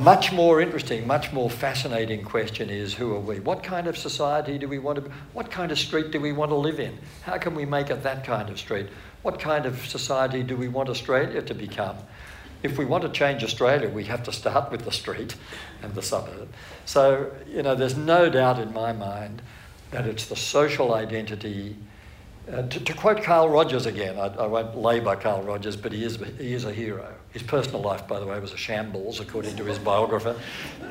[0.00, 3.38] Much more interesting, much more fascinating question is who are we?
[3.40, 5.02] What kind of society do we want to?
[5.02, 5.10] be?
[5.32, 6.98] What kind of street do we want to live in?
[7.22, 8.88] How can we make it that kind of street?
[9.22, 11.96] What kind of society do we want Australia to become?
[12.62, 15.36] If we want to change Australia, we have to start with the street
[15.82, 16.48] and the suburb.
[16.86, 19.42] So, you know, there's no doubt in my mind
[19.92, 21.76] that it's the social identity
[22.52, 26.04] uh, to, to, quote Carl Rogers again, I, I, won't labour Carl Rogers, but he
[26.04, 27.13] is, he is a hero.
[27.34, 30.36] His personal life, by the way, was a shambles, according to his biographer,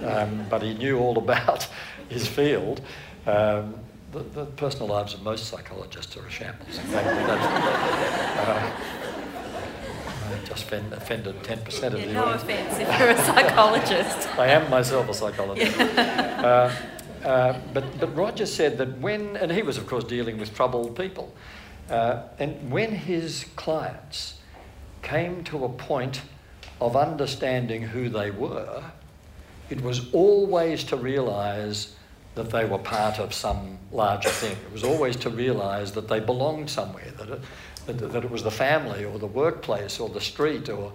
[0.04, 1.68] um, but he knew all about
[2.10, 2.82] his field.
[3.26, 3.76] Um,
[4.12, 6.78] the, the, personal lives of most psychologists are a shambles.
[6.78, 8.72] Uh,
[10.34, 14.28] I just offended 10% of yeah, the No offence if you're a psychologist.
[14.38, 15.78] I am myself a psychologist.
[15.78, 16.72] Yeah.
[17.24, 20.54] Uh, uh, but, but Roger said that when, and he was, of course, dealing with
[20.54, 21.34] troubled people,
[21.89, 24.39] uh, and when his clients
[25.02, 26.22] came to a point
[26.82, 28.84] of understanding who they were,
[29.69, 31.95] it was always to realise
[32.36, 34.57] that they were part of some larger thing.
[34.65, 37.41] It was always to realise that they belonged somewhere, that it,
[37.86, 40.93] that, that it was the family or the workplace or the street or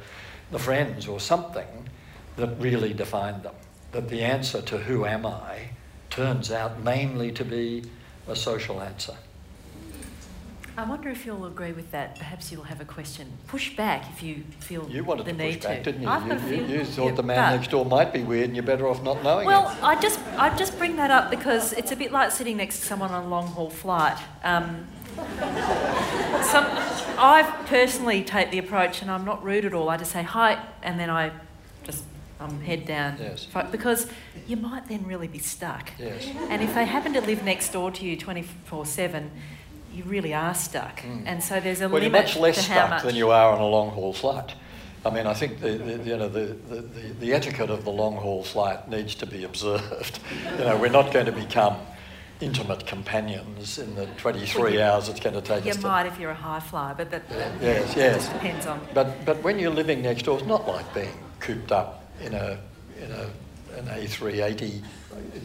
[0.50, 1.88] the friends or something
[2.36, 3.54] that really defined them.
[3.92, 5.70] That the answer to who am I
[6.10, 7.84] turns out mainly to be
[8.26, 9.14] a social answer.
[10.78, 12.16] I wonder if you'll agree with that.
[12.20, 13.26] Perhaps you'll have a question.
[13.48, 15.90] Push back if you feel You wanted the to need push back, to.
[15.90, 16.08] didn't you?
[16.08, 18.86] I've You, you, you thought the man next door might be weird and you're better
[18.86, 19.82] off not knowing Well, it.
[19.82, 22.86] I just I just bring that up because it's a bit like sitting next to
[22.86, 24.18] someone on a long haul flight.
[24.44, 24.86] Um,
[26.44, 26.64] some,
[27.18, 29.88] I personally take the approach, and I'm not rude at all.
[29.88, 31.32] I just say hi, and then I
[31.82, 32.04] just
[32.38, 33.16] um, head down.
[33.20, 33.48] Yes.
[33.72, 34.06] Because
[34.46, 35.90] you might then really be stuck.
[35.98, 36.28] Yes.
[36.50, 39.32] And if they happen to live next door to you 24 7,
[39.92, 41.00] you really are stuck.
[41.00, 41.22] Mm.
[41.26, 43.02] And so there's a Well, you're much less to stuck much.
[43.02, 44.54] than you are on a long haul flight.
[45.04, 46.80] I mean, I think the, the you know the, the,
[47.20, 50.18] the, etiquette of the long haul flight needs to be observed.
[50.58, 51.76] you know, we're not going to become
[52.40, 55.82] intimate companions in the 23 Well, you- hours it's going to take You us to.
[55.86, 58.28] might if you're a high flyer, but that, that Yes, just yes.
[58.28, 58.80] depends on.
[58.92, 62.58] But but when you're living next door, it's not like being cooped up in a
[63.00, 63.30] in a
[63.78, 64.82] an A380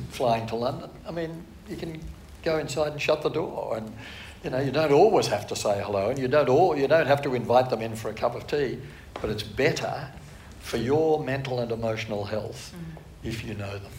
[0.09, 0.89] flying to London.
[1.07, 2.01] I mean, you can
[2.43, 3.91] go inside and shut the door, and
[4.43, 7.07] you know you don't always have to say hello, and you don't all you don't
[7.07, 8.79] have to invite them in for a cup of tea.
[9.21, 10.07] But it's better
[10.59, 13.01] for your mental and emotional health Mm.
[13.27, 13.91] if you know them.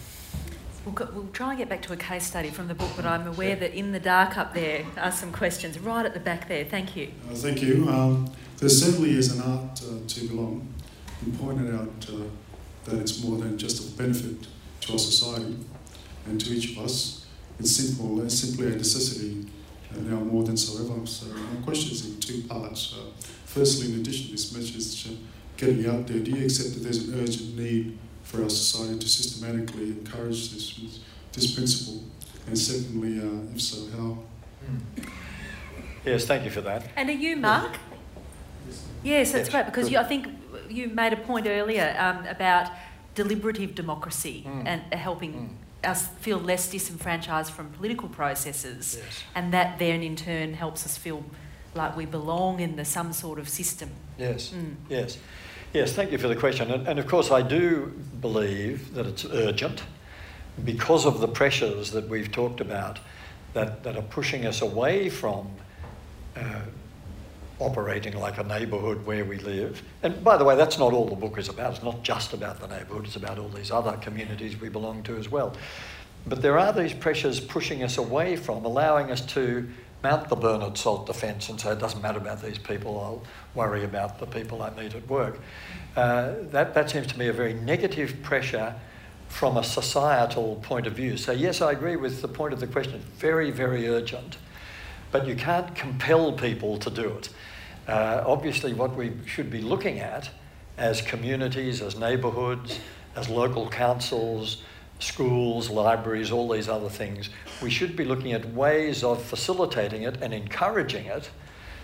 [0.84, 3.06] We'll, go, we'll try and get back to a case study from the book, but
[3.06, 6.46] I'm aware that in the dark up there are some questions right at the back
[6.46, 6.64] there.
[6.66, 7.10] Thank you.
[7.30, 7.88] Uh, thank you.
[7.88, 10.68] Um, there certainly is an art uh, to belong.
[11.24, 12.16] You pointed out uh,
[12.84, 14.46] that it's more than just a benefit
[14.82, 15.56] to our society
[16.26, 17.23] and to each of us.
[17.60, 19.46] It's simple, it's simply a necessity
[19.92, 21.06] uh, now more than so ever.
[21.06, 22.94] So my question is in two parts.
[22.98, 23.10] Uh,
[23.46, 25.16] firstly, in addition to this message uh,
[25.56, 29.08] getting out there, do you accept that there's an urgent need for our society to
[29.08, 30.98] systematically encourage this
[31.32, 32.02] this principle?
[32.46, 34.18] And secondly, uh, if so, how?
[36.04, 36.86] Yes, thank you for that.
[36.96, 37.72] And are you, Mark?
[38.66, 40.26] Yes, yes that's Yes, great because you, I think
[40.68, 42.70] you made a point earlier um, about
[43.14, 44.66] deliberative democracy Mm.
[44.66, 49.24] and helping us feel less disenfranchised from political processes, Yes.
[49.34, 51.24] and that then in turn helps us feel
[51.74, 53.90] like we belong in the some sort of system.
[54.18, 54.50] Yes.
[54.50, 54.74] Mm.
[54.88, 55.18] Yes.
[55.72, 56.70] Yes, thank you for the question.
[56.70, 59.82] And, and of course, I do believe that it's urgent
[60.64, 63.00] because of the pressures that we've talked about
[63.54, 65.48] that, that are pushing us away from
[66.36, 66.60] uh,
[67.60, 69.82] operating like a neighbourhood where we live.
[70.02, 71.74] And by the way, that's not all the book is about.
[71.74, 75.16] It's not just about the neighbourhood, it's about all these other communities we belong to
[75.16, 75.56] as well.
[76.26, 79.68] But there are these pressures pushing us away from, allowing us to
[80.02, 83.22] mount the Bernard Salt defence and say it doesn't matter about these people, I'll
[83.54, 85.40] worry about the people I meet at work.
[85.96, 88.74] Uh, that, that seems to me a very negative pressure
[89.28, 91.16] from a societal point of view.
[91.16, 93.00] So, yes, I agree with the point of the question.
[93.16, 94.36] Very, very urgent.
[95.14, 97.28] But you can't compel people to do it.
[97.86, 100.28] Uh, obviously, what we should be looking at
[100.76, 102.80] as communities, as neighbourhoods,
[103.14, 104.64] as local councils,
[104.98, 107.30] schools, libraries, all these other things,
[107.62, 111.30] we should be looking at ways of facilitating it and encouraging it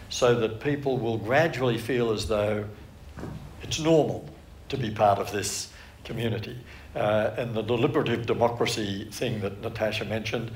[0.09, 2.65] so that people will gradually feel as though
[3.63, 4.29] it's normal
[4.71, 5.71] to be part of this
[6.03, 6.59] community.
[6.97, 10.51] Uh, and the deliberative democracy thing that Natasha mentioned,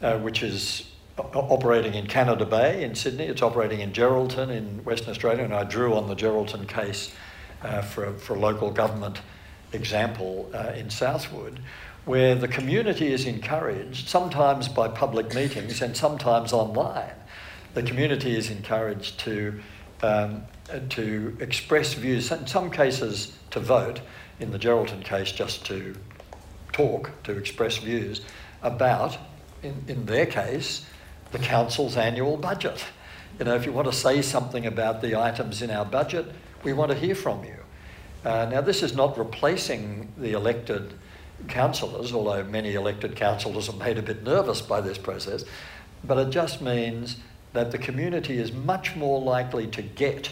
[0.00, 0.84] uh, which is
[1.18, 5.64] operating in Canada Bay in Sydney, it's operating in Geraldton in Western Australia, and I
[5.64, 7.12] drew on the Geraldton case
[7.62, 9.20] uh, for, for local government
[9.72, 11.60] example uh, in Southwood,
[12.04, 17.12] where the community is encouraged, sometimes by public meetings and sometimes online.
[17.74, 19.60] The community is encouraged to,
[20.02, 20.42] um,
[20.90, 24.00] to express views, in some cases to vote,
[24.40, 25.94] in the Geraldton case, just to
[26.72, 28.22] talk, to express views
[28.62, 29.18] about,
[29.62, 30.86] in, in their case,
[31.32, 32.84] the council's annual budget.
[33.38, 36.26] You know, if you want to say something about the items in our budget,
[36.62, 37.56] we want to hear from you.
[38.24, 40.92] Uh, now, this is not replacing the elected
[41.48, 45.44] councillors, although many elected councillors are made a bit nervous by this process,
[46.04, 47.16] but it just means
[47.52, 50.30] that the community is much more likely to get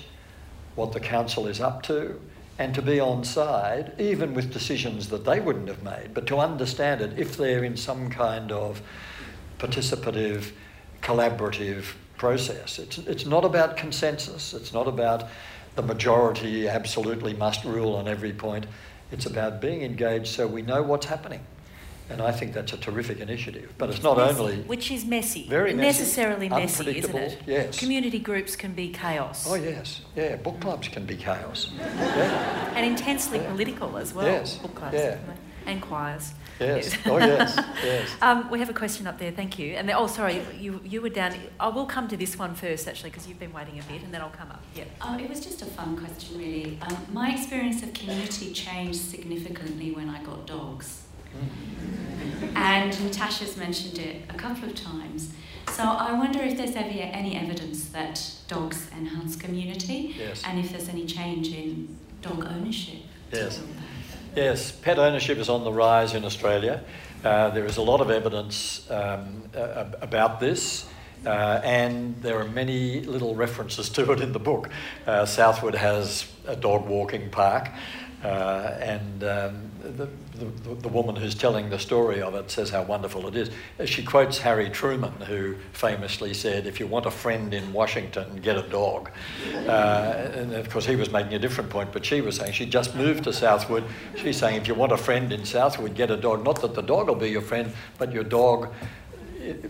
[0.75, 2.21] what the council is up to
[2.59, 6.39] and to be on side, even with decisions that they wouldn't have made, but to
[6.39, 8.83] understand it if they're in some kind of
[9.59, 10.51] participative,
[11.03, 11.85] collaborative
[12.17, 12.79] process.
[12.79, 15.25] It's, it's not about consensus, it's not about
[15.77, 18.67] the majority absolutely must rule on every point.
[19.13, 21.41] It's about being engaged so we know what's happening.
[22.11, 23.71] And I think that's a terrific initiative.
[23.77, 24.57] But it's not Messy, only.
[24.63, 27.39] which is messy, Very messy, necessarily messy, isn't it?
[27.47, 27.79] yes.
[27.79, 29.47] Community groups can be chaos.
[29.47, 30.01] Oh, yes.
[30.17, 31.71] Yeah, book clubs can be chaos.
[31.77, 32.73] Yeah.
[32.77, 33.51] And intensely Yeah.
[33.51, 34.27] political as well.
[34.27, 34.95] Yes, Book clubs.
[34.95, 35.19] yeah.
[35.67, 36.33] And choirs.
[36.61, 36.97] Yes.
[37.07, 37.57] Oh, yes.
[37.85, 38.09] Yes.
[38.23, 39.75] Um, we have a question up there, thank you.
[39.75, 41.35] And then, oh, sorry, you, you were down.
[41.61, 44.13] I will come to this one first, actually, because you've been waiting a bit, and
[44.13, 44.63] then I'll come up.
[44.75, 44.85] Yeah.
[45.01, 46.79] Uh, it was just a fun question, really.
[46.83, 51.05] Um, my experience of community changed significantly when I got dogs.
[52.57, 55.33] And Natasha's mentioned it a couple of times.
[55.71, 60.43] So I wonder if there's ever any evidence that dogs enhance community, Yes.
[60.47, 63.01] and if there's any change in dog ownership.
[63.33, 63.61] Yes.
[64.37, 66.85] Yes, pet ownership is on the rise in Australia.
[67.25, 70.87] Uh, there is a lot of evidence um, uh, about this,
[71.25, 74.69] uh, and there are many little references to it in the book.
[75.07, 77.71] Uh, Southwood has a dog walking park,
[78.23, 80.09] uh, and um, the,
[80.39, 83.51] the, the woman who's telling the story of it says how wonderful it is.
[83.89, 88.57] She quotes Harry Truman, who famously said, If you want a friend in Washington, get
[88.57, 89.11] a dog.
[89.67, 92.67] Uh, and of course, he was making a different point, but she was saying she
[92.67, 93.85] just moved to Southwood.
[94.17, 96.45] She's saying, If you want a friend in Southwood, get a dog.
[96.45, 98.73] Not that the dog will be your friend, but your dog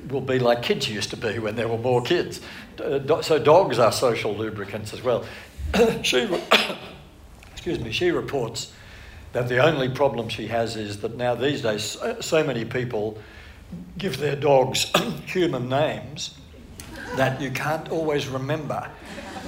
[0.08, 2.40] will be like kids used to be when there were more kids.
[2.82, 5.24] Uh, So dogs are social lubricants as well.
[6.02, 6.28] she,
[7.52, 8.72] excuse me, she reports
[9.42, 13.18] the only problem she has is that now these days so, so many people
[13.96, 14.90] give their dogs
[15.26, 16.34] human names
[17.16, 18.88] that you can't always remember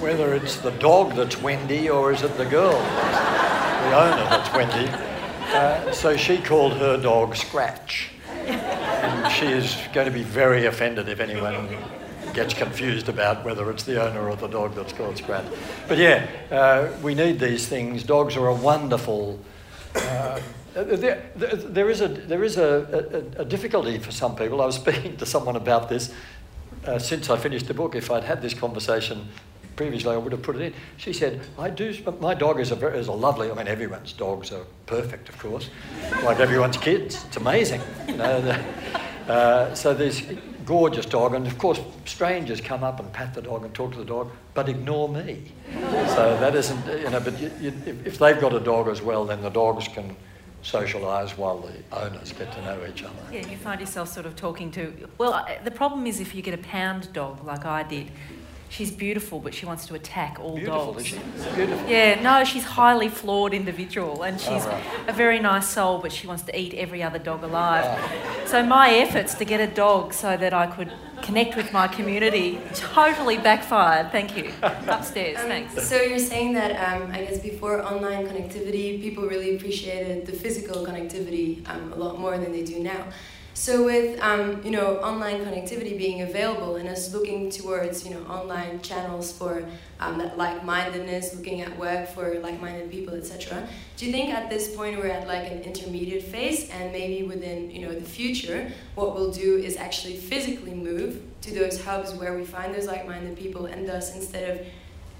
[0.00, 4.90] whether it's the dog that's Wendy or is it the girl, the owner that's Wendy.
[5.52, 8.10] Uh, so she called her dog Scratch.
[8.46, 11.68] And she is going to be very offended if anyone
[12.32, 15.44] gets confused about whether it's the owner or the dog that's called Scratch.
[15.88, 18.02] But yeah, uh, we need these things.
[18.02, 19.38] Dogs are a wonderful.
[19.94, 20.40] Uh,
[20.74, 24.62] there, there, is, a, there is a, a, a difficulty for some people.
[24.62, 26.12] I was speaking to someone about this
[26.86, 27.94] uh, since I finished the book.
[27.94, 29.28] If I'd had this conversation
[29.76, 30.74] previously, I would have put it in.
[30.96, 34.12] She said, I do, my dog is a, very, is a lovely, I mean, everyone's
[34.12, 35.70] dogs are perfect, of course,
[36.22, 37.24] like everyone's kids.
[37.26, 37.80] It's amazing.
[38.06, 40.22] You know, the, uh, so there's
[40.70, 43.98] gorgeous dog, and of course, strangers come up and pat the dog and talk to
[43.98, 45.50] the dog, but ignore me.
[46.14, 47.72] So that isn't, you know, but you, you,
[48.04, 50.14] if, they've got a dog as well, then the dogs can
[50.62, 53.16] socialise while the owners get to know each other.
[53.32, 55.08] Yeah, you find yourself sort of talking to.
[55.18, 58.12] Well, the problem is if you get a pound dog like I did,
[58.70, 61.02] she's beautiful, but she wants to attack all Beautiful, dogs.
[61.02, 61.18] is she?
[61.54, 61.88] Beautiful.
[61.88, 64.82] Yeah, no, she's highly flawed individual, and she's right.
[65.08, 68.00] a very nice soul, but she wants to eat every other dog alive.
[68.46, 70.90] So my efforts to get a dog so that I could
[71.22, 74.10] connect with my community totally backfired.
[74.10, 74.52] Thank you.
[74.62, 75.86] Upstairs, Um, thanks.
[75.86, 80.86] So you're saying that um, I guess before online connectivity, people really appreciated the physical
[80.86, 83.04] connectivity um, a lot more than they do now.
[83.60, 88.22] So with um, you know online connectivity being available and us looking towards you know
[88.22, 89.68] online channels for
[90.00, 93.68] um, that like-mindedness, looking at work for like-minded people, etc.
[93.98, 97.70] Do you think at this point we're at like an intermediate phase, and maybe within
[97.70, 102.38] you know the future, what we'll do is actually physically move to those hubs where
[102.38, 104.66] we find those like-minded people, and thus instead of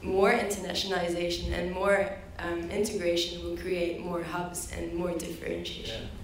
[0.02, 6.04] more internationalization and more um, integration will create more hubs and more differentiation.
[6.04, 6.19] Yeah,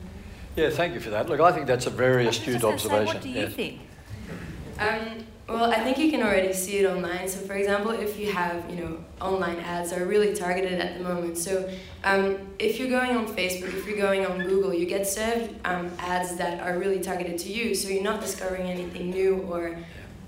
[0.56, 1.28] thank you for that.
[1.28, 3.06] Look, I think that's a very astute gonna say, observation.
[3.06, 3.52] what do you yes.
[3.52, 3.80] think?
[4.78, 7.28] Um, well, I think you can already see it online.
[7.28, 11.04] So, for example, if you have, you know, online ads are really targeted at the
[11.04, 11.38] moment.
[11.38, 11.70] So,
[12.02, 15.90] um, if you're going on Facebook, if you're going on Google, you get served um,
[16.00, 17.74] ads that are really targeted to you.
[17.74, 19.76] So you're not discovering anything new or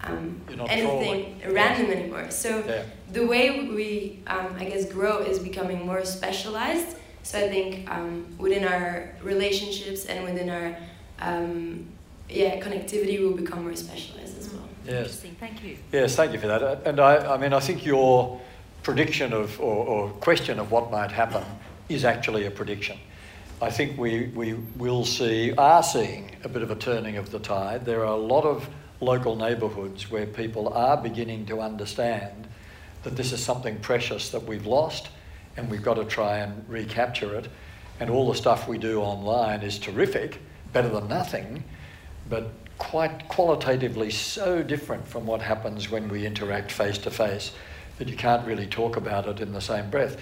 [0.04, 1.40] um, anything trolling.
[1.52, 2.30] random anymore.
[2.30, 2.84] So Yeah.
[3.12, 6.96] the way we, um, I guess, grow is becoming more specialized.
[7.22, 10.76] So I think um, within our relationships and within our,
[11.20, 11.86] um,
[12.28, 14.68] yeah, connectivity will become more specialized as well.
[14.84, 14.94] Yes.
[14.94, 15.36] Interesting.
[15.38, 15.76] Thank you.
[15.92, 16.62] Yes, thank you for that.
[16.62, 18.40] Uh, And I, I mean, I think your
[18.82, 21.44] prediction of, or, or question of what might happen
[21.88, 22.98] is actually a prediction.
[23.60, 27.40] I think we, we will see, are seeing a bit of a turning of the
[27.40, 27.84] tide.
[27.84, 28.68] There are a lot of
[29.00, 32.46] local neighbourhoods where people are beginning to understand
[33.02, 35.08] that this is something precious that we've lost
[35.58, 37.48] and we've got to try and recapture it.
[38.00, 40.40] And all the stuff we do online is terrific,
[40.72, 41.64] better than nothing,
[42.30, 47.50] but quite qualitatively so different from what happens when we interact face to face
[47.98, 50.16] that you can't really talk about it in the same breath.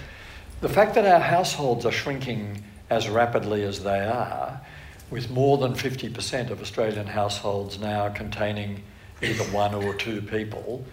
[0.61, 4.59] The fact that our households are shrinking as rapidly as they are,
[5.11, 8.81] with more than 50% of Australian households now containing
[9.21, 10.83] either one or two people,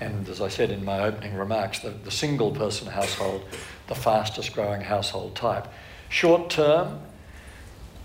[0.00, 3.44] and as I said in my opening remarks, the, the single person household,
[3.90, 5.66] the fastest growing household type.
[6.08, 7.00] Short term,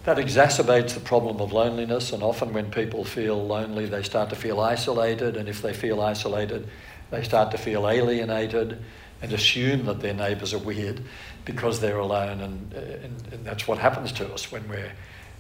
[0.03, 4.36] that exacerbates the problem of loneliness, and often when people feel lonely, they start to
[4.36, 6.68] feel isolated, and if they feel isolated,
[7.12, 8.84] they start to feel alienated
[9.22, 11.02] and assume that their neighbours are weird
[11.45, 14.91] because they're alone, and, and, and that's what happens to us when we're,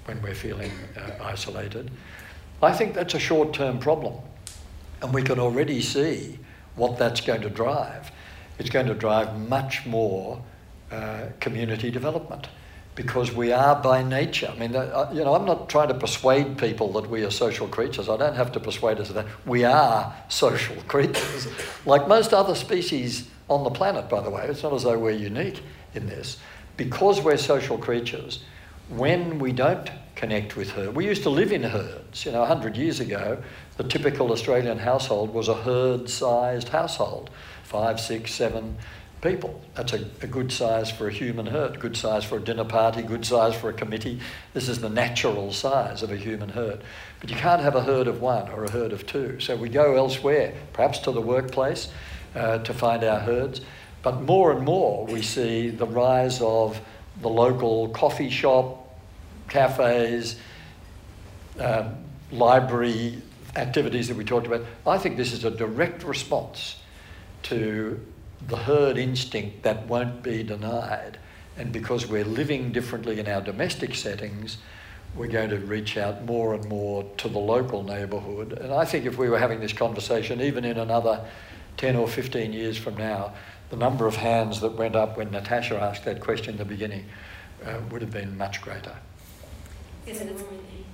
[0.05, 1.89] when we're feeling uh, isolated.
[2.61, 4.13] I think that's a short term problem,
[5.01, 6.37] and we can already see
[6.75, 8.11] what that's going to drive.
[8.57, 10.41] It's going to drive much more
[10.91, 12.47] uh, community development
[12.95, 14.51] because we are by nature.
[14.53, 17.67] I mean, uh, you know, I'm not trying to persuade people that we are social
[17.67, 18.07] creatures.
[18.07, 19.27] I don't have to persuade us of that.
[19.45, 21.47] We are social creatures,
[21.85, 24.45] like most other species on the planet, by the way.
[24.47, 25.61] It's not as though we're unique
[25.93, 26.37] in this.
[26.77, 28.43] Because we're social creatures,
[28.89, 32.25] when we don't connect with her, we used to live in herds.
[32.25, 33.41] You know, 100 years ago,
[33.77, 37.29] the typical Australian household was a herd sized household
[37.75, 38.77] five, six, seven
[39.21, 39.61] people.
[39.75, 43.01] That's a, a, good size for a human herd, good size for a dinner party,
[43.01, 44.21] good size for a committee.
[44.53, 46.79] This is the natural size of a human herd.
[47.19, 49.41] But you can't have a herd of one or a herd of two.
[49.41, 51.89] So we go elsewhere, perhaps to the workplace,
[52.33, 53.59] uh, to find our herds.
[54.03, 56.79] But more and more we see the rise of
[57.19, 58.97] the local coffee shop,
[59.49, 60.37] cafes,
[61.59, 61.97] um,
[62.31, 63.21] library
[63.57, 64.63] activities that we talked about.
[64.87, 66.77] I think this is a direct response
[67.45, 67.99] to
[68.47, 71.19] the herd instinct that won't be denied.
[71.57, 74.57] And because we're living differently in our domestic settings,
[75.15, 78.53] we're going to reach out more and more to the local neighbourhood.
[78.53, 81.23] And I think if we were having this conversation, even in another
[81.77, 83.33] 10 or 15 years from now,
[83.69, 87.05] the number of hands that went up when Natasha asked that question in the beginning
[87.63, 88.95] uh, would have been much greater.
[90.05, 90.43] Yes, it's,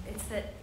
[0.07, 0.53] it's that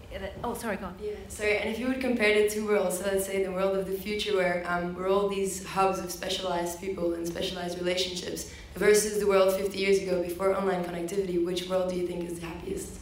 [0.44, 0.94] oh, sorry, go on.
[1.02, 1.58] Yeah, sorry.
[1.58, 3.96] And if you would compare the two worlds, so let's say the world of the
[3.96, 9.26] future, where um, we're all these hubs of specialized people and specialized relationships, versus the
[9.26, 12.98] world 50 years ago before online connectivity, which world do you think is the happiest?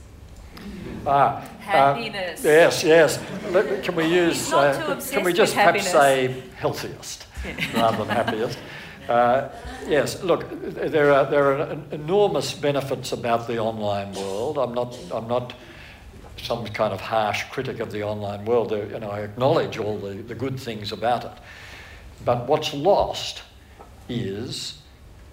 [1.06, 2.44] Ah, happiness.
[2.44, 3.20] Uh, yes, yes.
[3.50, 4.52] Let, can we use?
[4.52, 7.54] Uh, can we just perhaps say healthiest yeah.
[7.80, 8.58] rather than happiest?
[9.08, 9.48] Uh,
[9.86, 10.22] yes.
[10.24, 14.58] Look, there are there are enormous benefits about the online world.
[14.58, 14.98] I'm not.
[15.12, 15.54] I'm not
[16.36, 18.70] some kind of harsh critic of the online world.
[18.72, 21.32] You know, I acknowledge all the, the good things about it.
[22.24, 23.42] But what's lost
[24.08, 24.78] is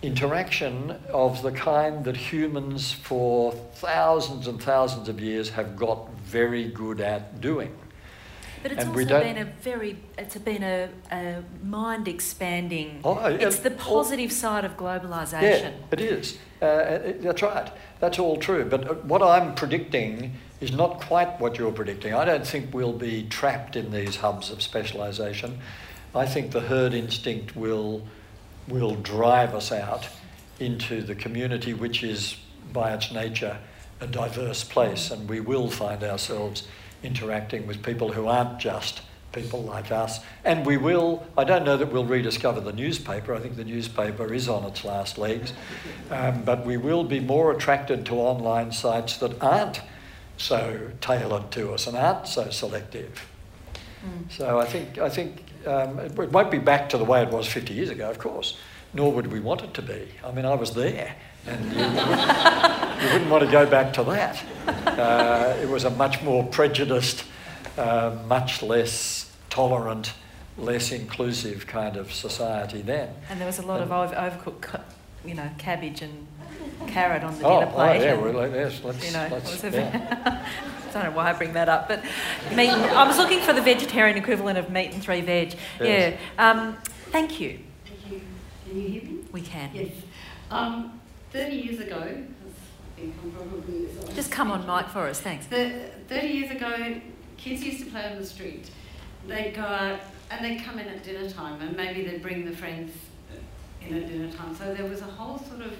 [0.01, 6.65] interaction of the kind that humans for thousands and thousands of years have got very
[6.65, 7.73] good at doing.
[8.61, 13.01] But it's and also been a very, it's been a, a mind expanding.
[13.03, 15.41] Oh, it's the positive oh, side of globalisation.
[15.41, 16.37] Yeah, it is.
[16.61, 17.69] Uh, it, that's right.
[17.99, 18.63] That's all true.
[18.63, 22.13] But uh, what I'm predicting is not quite what you're predicting.
[22.13, 25.57] I don't think we'll be trapped in these hubs of specialisation.
[26.15, 28.07] I think the herd instinct will,
[28.69, 30.07] will drive us out
[30.59, 32.37] into the community, which is
[32.71, 33.57] by its nature
[33.99, 36.65] a diverse place, and we will find ourselves
[37.03, 39.01] interacting with people who aren't just
[39.33, 40.21] people like us.
[40.45, 44.33] And we will, I don't know that we'll rediscover the newspaper, I think the newspaper
[44.33, 45.51] is on its last legs,
[46.09, 49.81] um, but we will be more attracted to online sites that aren't
[50.43, 53.25] so tailored to us and aren't so selective.
[54.05, 54.31] Mm.
[54.31, 57.29] So I think, I think um, it, it won't be back to the way it
[57.29, 58.57] was 50 years ago, of course,
[58.93, 60.09] nor would we want it to be.
[60.23, 61.15] I mean, I was there,
[61.47, 64.43] and you, wouldn't, you wouldn't want to go back to that.
[64.67, 67.23] Uh, it was a much more prejudiced,
[67.77, 70.13] uh, much less tolerant,
[70.57, 73.09] less inclusive kind of society then.
[73.29, 74.81] And there was a lot and, of overcooked,
[75.25, 76.27] you know, cabbage and
[76.87, 78.01] carrot on the oh, dinner plate.
[78.01, 80.45] Oh, yeah, well, yes, let's, you know, let's, yeah.
[80.87, 82.03] I don't know why I bring that up, but
[82.55, 82.69] meat.
[82.69, 85.55] I was looking for the vegetarian equivalent of meat and three veg.
[85.79, 86.19] Yes.
[86.37, 86.51] Yeah.
[86.51, 86.77] Um,
[87.11, 87.59] thank you.
[87.85, 88.21] Thank you.
[88.67, 89.19] Can you hear me?
[89.31, 89.71] We can.
[89.73, 89.91] Yes.
[90.51, 90.99] Um,
[91.31, 92.23] 30 years ago,
[94.15, 95.47] just come on mic for us, thanks.
[95.47, 97.01] The, 30 years ago,
[97.37, 98.69] kids used to play on the street.
[99.27, 99.99] They'd go out
[100.29, 102.93] and they'd come in at dinner time and maybe they'd bring the friends
[103.81, 104.55] in at dinner time.
[104.55, 105.73] So there was a whole sort of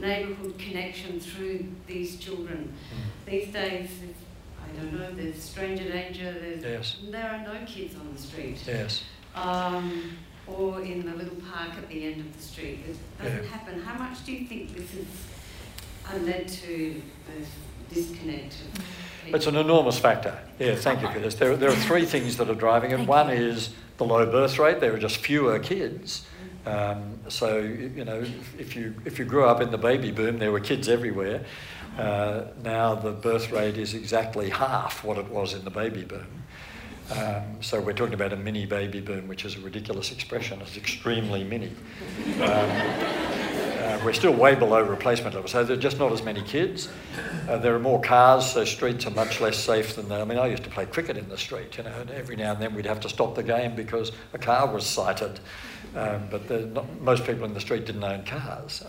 [0.00, 2.72] neighbourhood connection through these children.
[2.94, 3.30] Mm.
[3.30, 3.90] These days,
[4.62, 6.96] I don't know, there's stranger danger, there's, yes.
[7.10, 8.62] there are no kids on the street.
[8.66, 9.04] Yes.
[9.34, 10.16] Um,
[10.46, 12.80] or in the little park at the end of the street.
[12.88, 13.48] It doesn't yeah.
[13.50, 13.80] happen.
[13.80, 14.90] How much do you think this
[16.04, 18.56] has led to the disconnect?
[19.26, 20.36] It's an enormous factor.
[20.58, 21.34] Yeah, thank you for this.
[21.36, 23.06] There, there are three things that are driving it.
[23.06, 24.80] One is the low birth rate.
[24.80, 26.26] There are just fewer kids.
[26.66, 28.24] Um, so you know,
[28.58, 31.44] if you if you grew up in the baby boom, there were kids everywhere.
[31.98, 36.26] Uh, now the birth rate is exactly half what it was in the baby boom.
[37.10, 40.60] Um, so we're talking about a mini baby boom, which is a ridiculous expression.
[40.60, 41.72] It's extremely mini.
[42.40, 42.70] Um,
[43.90, 46.88] uh, we're still way below replacement level, so there are just not as many kids.
[47.48, 50.08] Uh, there are more cars, so streets are much less safe than.
[50.08, 50.20] they.
[50.20, 52.52] I mean, I used to play cricket in the street, you know, and every now
[52.52, 55.40] and then we'd have to stop the game because a car was sighted.
[55.94, 58.84] Um, but not, most people in the street didn't own cars.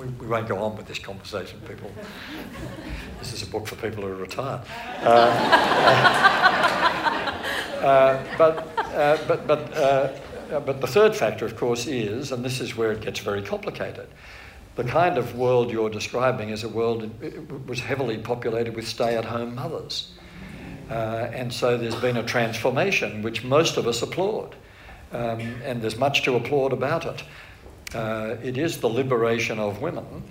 [0.00, 1.90] We, we, won't go on with this conversation, people.
[3.18, 4.60] this is a book for people who are retired.
[5.02, 5.06] Uh,
[7.82, 10.12] uh, but, uh, but, but, uh,
[10.60, 14.06] but the third factor, of course, is, and this is where it gets very complicated,
[14.76, 19.16] the kind of world you're describing is a world that was heavily populated with stay
[19.16, 20.12] at home mothers.
[20.90, 24.54] Uh, and so there's been a transformation which most of us applaud.
[25.12, 27.22] Um, and there's much to applaud about it.
[27.94, 30.24] Uh, it is the liberation of women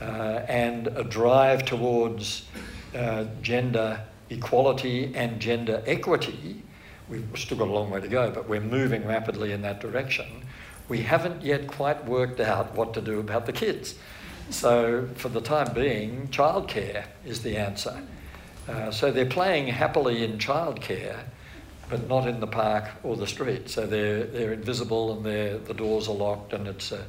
[0.00, 0.04] uh,
[0.48, 2.46] and a drive towards
[2.94, 4.00] uh, gender
[4.30, 6.62] equality and gender equity.
[7.08, 10.44] We've still got a long way to go, but we're moving rapidly in that direction
[10.92, 13.94] we haven't yet quite worked out what to do about the kids.
[14.50, 18.02] So, for the time being, childcare is the answer.
[18.68, 21.20] Uh, so, they're playing happily in childcare,
[21.88, 23.68] but not in the park or the street.
[23.68, 27.04] So, they're, they're invisible and they're, the doors are locked, and it's a,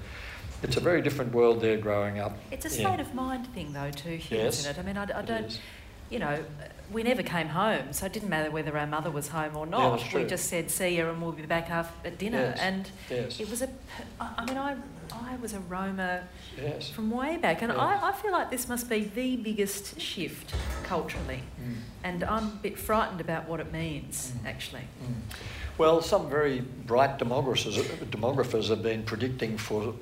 [0.61, 2.37] it's a very different world they're growing up.
[2.51, 4.79] It's a state of mind thing, though, too, Hugh, yes, isn't it?
[4.79, 5.59] I mean, I, I don't,
[6.09, 6.43] you know,
[6.91, 9.99] we never came home, so it didn't matter whether our mother was home or not.
[9.99, 12.53] Yeah, we just said, "See you," and we'll be back after at dinner.
[12.55, 12.59] Yes.
[12.59, 13.39] And yes.
[13.39, 13.69] it was a.
[14.19, 14.75] I mean, I
[15.11, 16.23] I was a roamer
[16.61, 16.89] yes.
[16.89, 17.71] from way back, and.
[17.71, 20.53] I, I feel like this must be the biggest shift
[20.84, 21.75] culturally, mm.
[22.03, 24.47] and I'm a bit frightened about what it means mm.
[24.47, 24.84] actually.
[25.03, 25.35] Mm.
[25.77, 27.81] Well, some very bright demographers,
[28.11, 29.95] demographers have been predicting for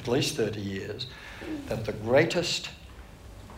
[0.00, 1.06] at least 30 years
[1.68, 2.70] that the greatest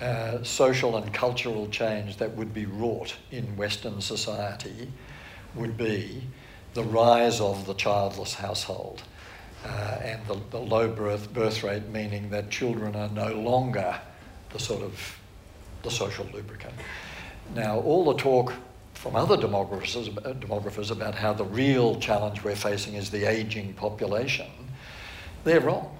[0.00, 4.90] uh, social and cultural change that would be wrought in Western society
[5.54, 6.22] would be
[6.74, 9.02] the rise of the childless household
[9.64, 13.98] uh, and the, the, low birth, birth rate, meaning that children are no longer
[14.50, 15.18] the sort of
[15.82, 16.74] the social lubricant.
[17.54, 18.52] Now, all the talk
[18.94, 20.08] from other demographers,
[20.40, 24.46] demographers about how the real challenge we're facing is the ageing population,
[25.44, 25.96] they're wrong.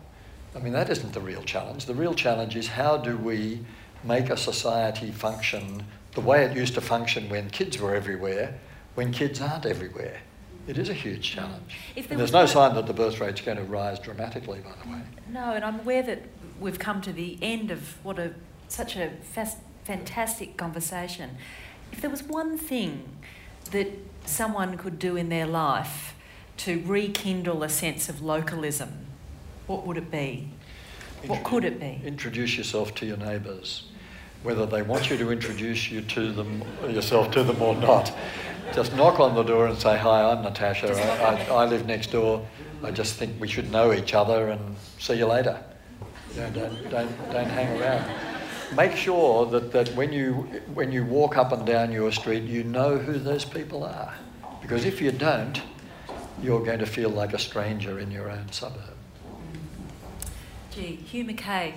[0.57, 1.87] I mean, that isn't the real challenge.
[1.87, 3.61] The real challenge is how do we
[4.05, 8.59] make a society function the way it used to function when kids were everywhere,
[8.95, 10.21] when kids aren't everywhere.
[10.67, 11.35] It is a huge mm.
[11.35, 11.79] challenge.
[11.97, 14.91] If and there's no sign that the birth rate's going to rise dramatically, by the
[14.91, 15.03] way.
[15.29, 16.23] No, and I'm aware that
[16.59, 18.35] we've come to the end of what a
[18.69, 21.37] such a fast, fantastic conversation.
[21.93, 23.05] If there was one thing
[23.73, 23.89] that
[24.25, 26.15] someone could do in their life
[26.59, 29.07] to rekindle a sense of localism,
[29.67, 30.49] what would it be?
[31.27, 32.01] What could it be?
[32.05, 33.85] Introduce yourself to your neighbours
[34.45, 38.13] whether they want you to introduce you to them yourself to them or not.
[38.75, 40.93] Just knock on the door and say, "Hi, I'm Natasha.
[40.95, 42.47] I, I, I live next door.
[42.85, 45.59] I just think we should know each other and see you later.
[46.37, 48.11] Know, don't, don't, don't hang around.
[48.77, 50.33] Make sure that, that when, you,
[50.75, 54.13] when you walk up and down your street, you know who those people are.
[54.61, 55.63] Because if you don't,
[56.43, 58.97] you're going to feel like a stranger in your own suburb.
[60.73, 61.75] Gee, Hugh Mackay,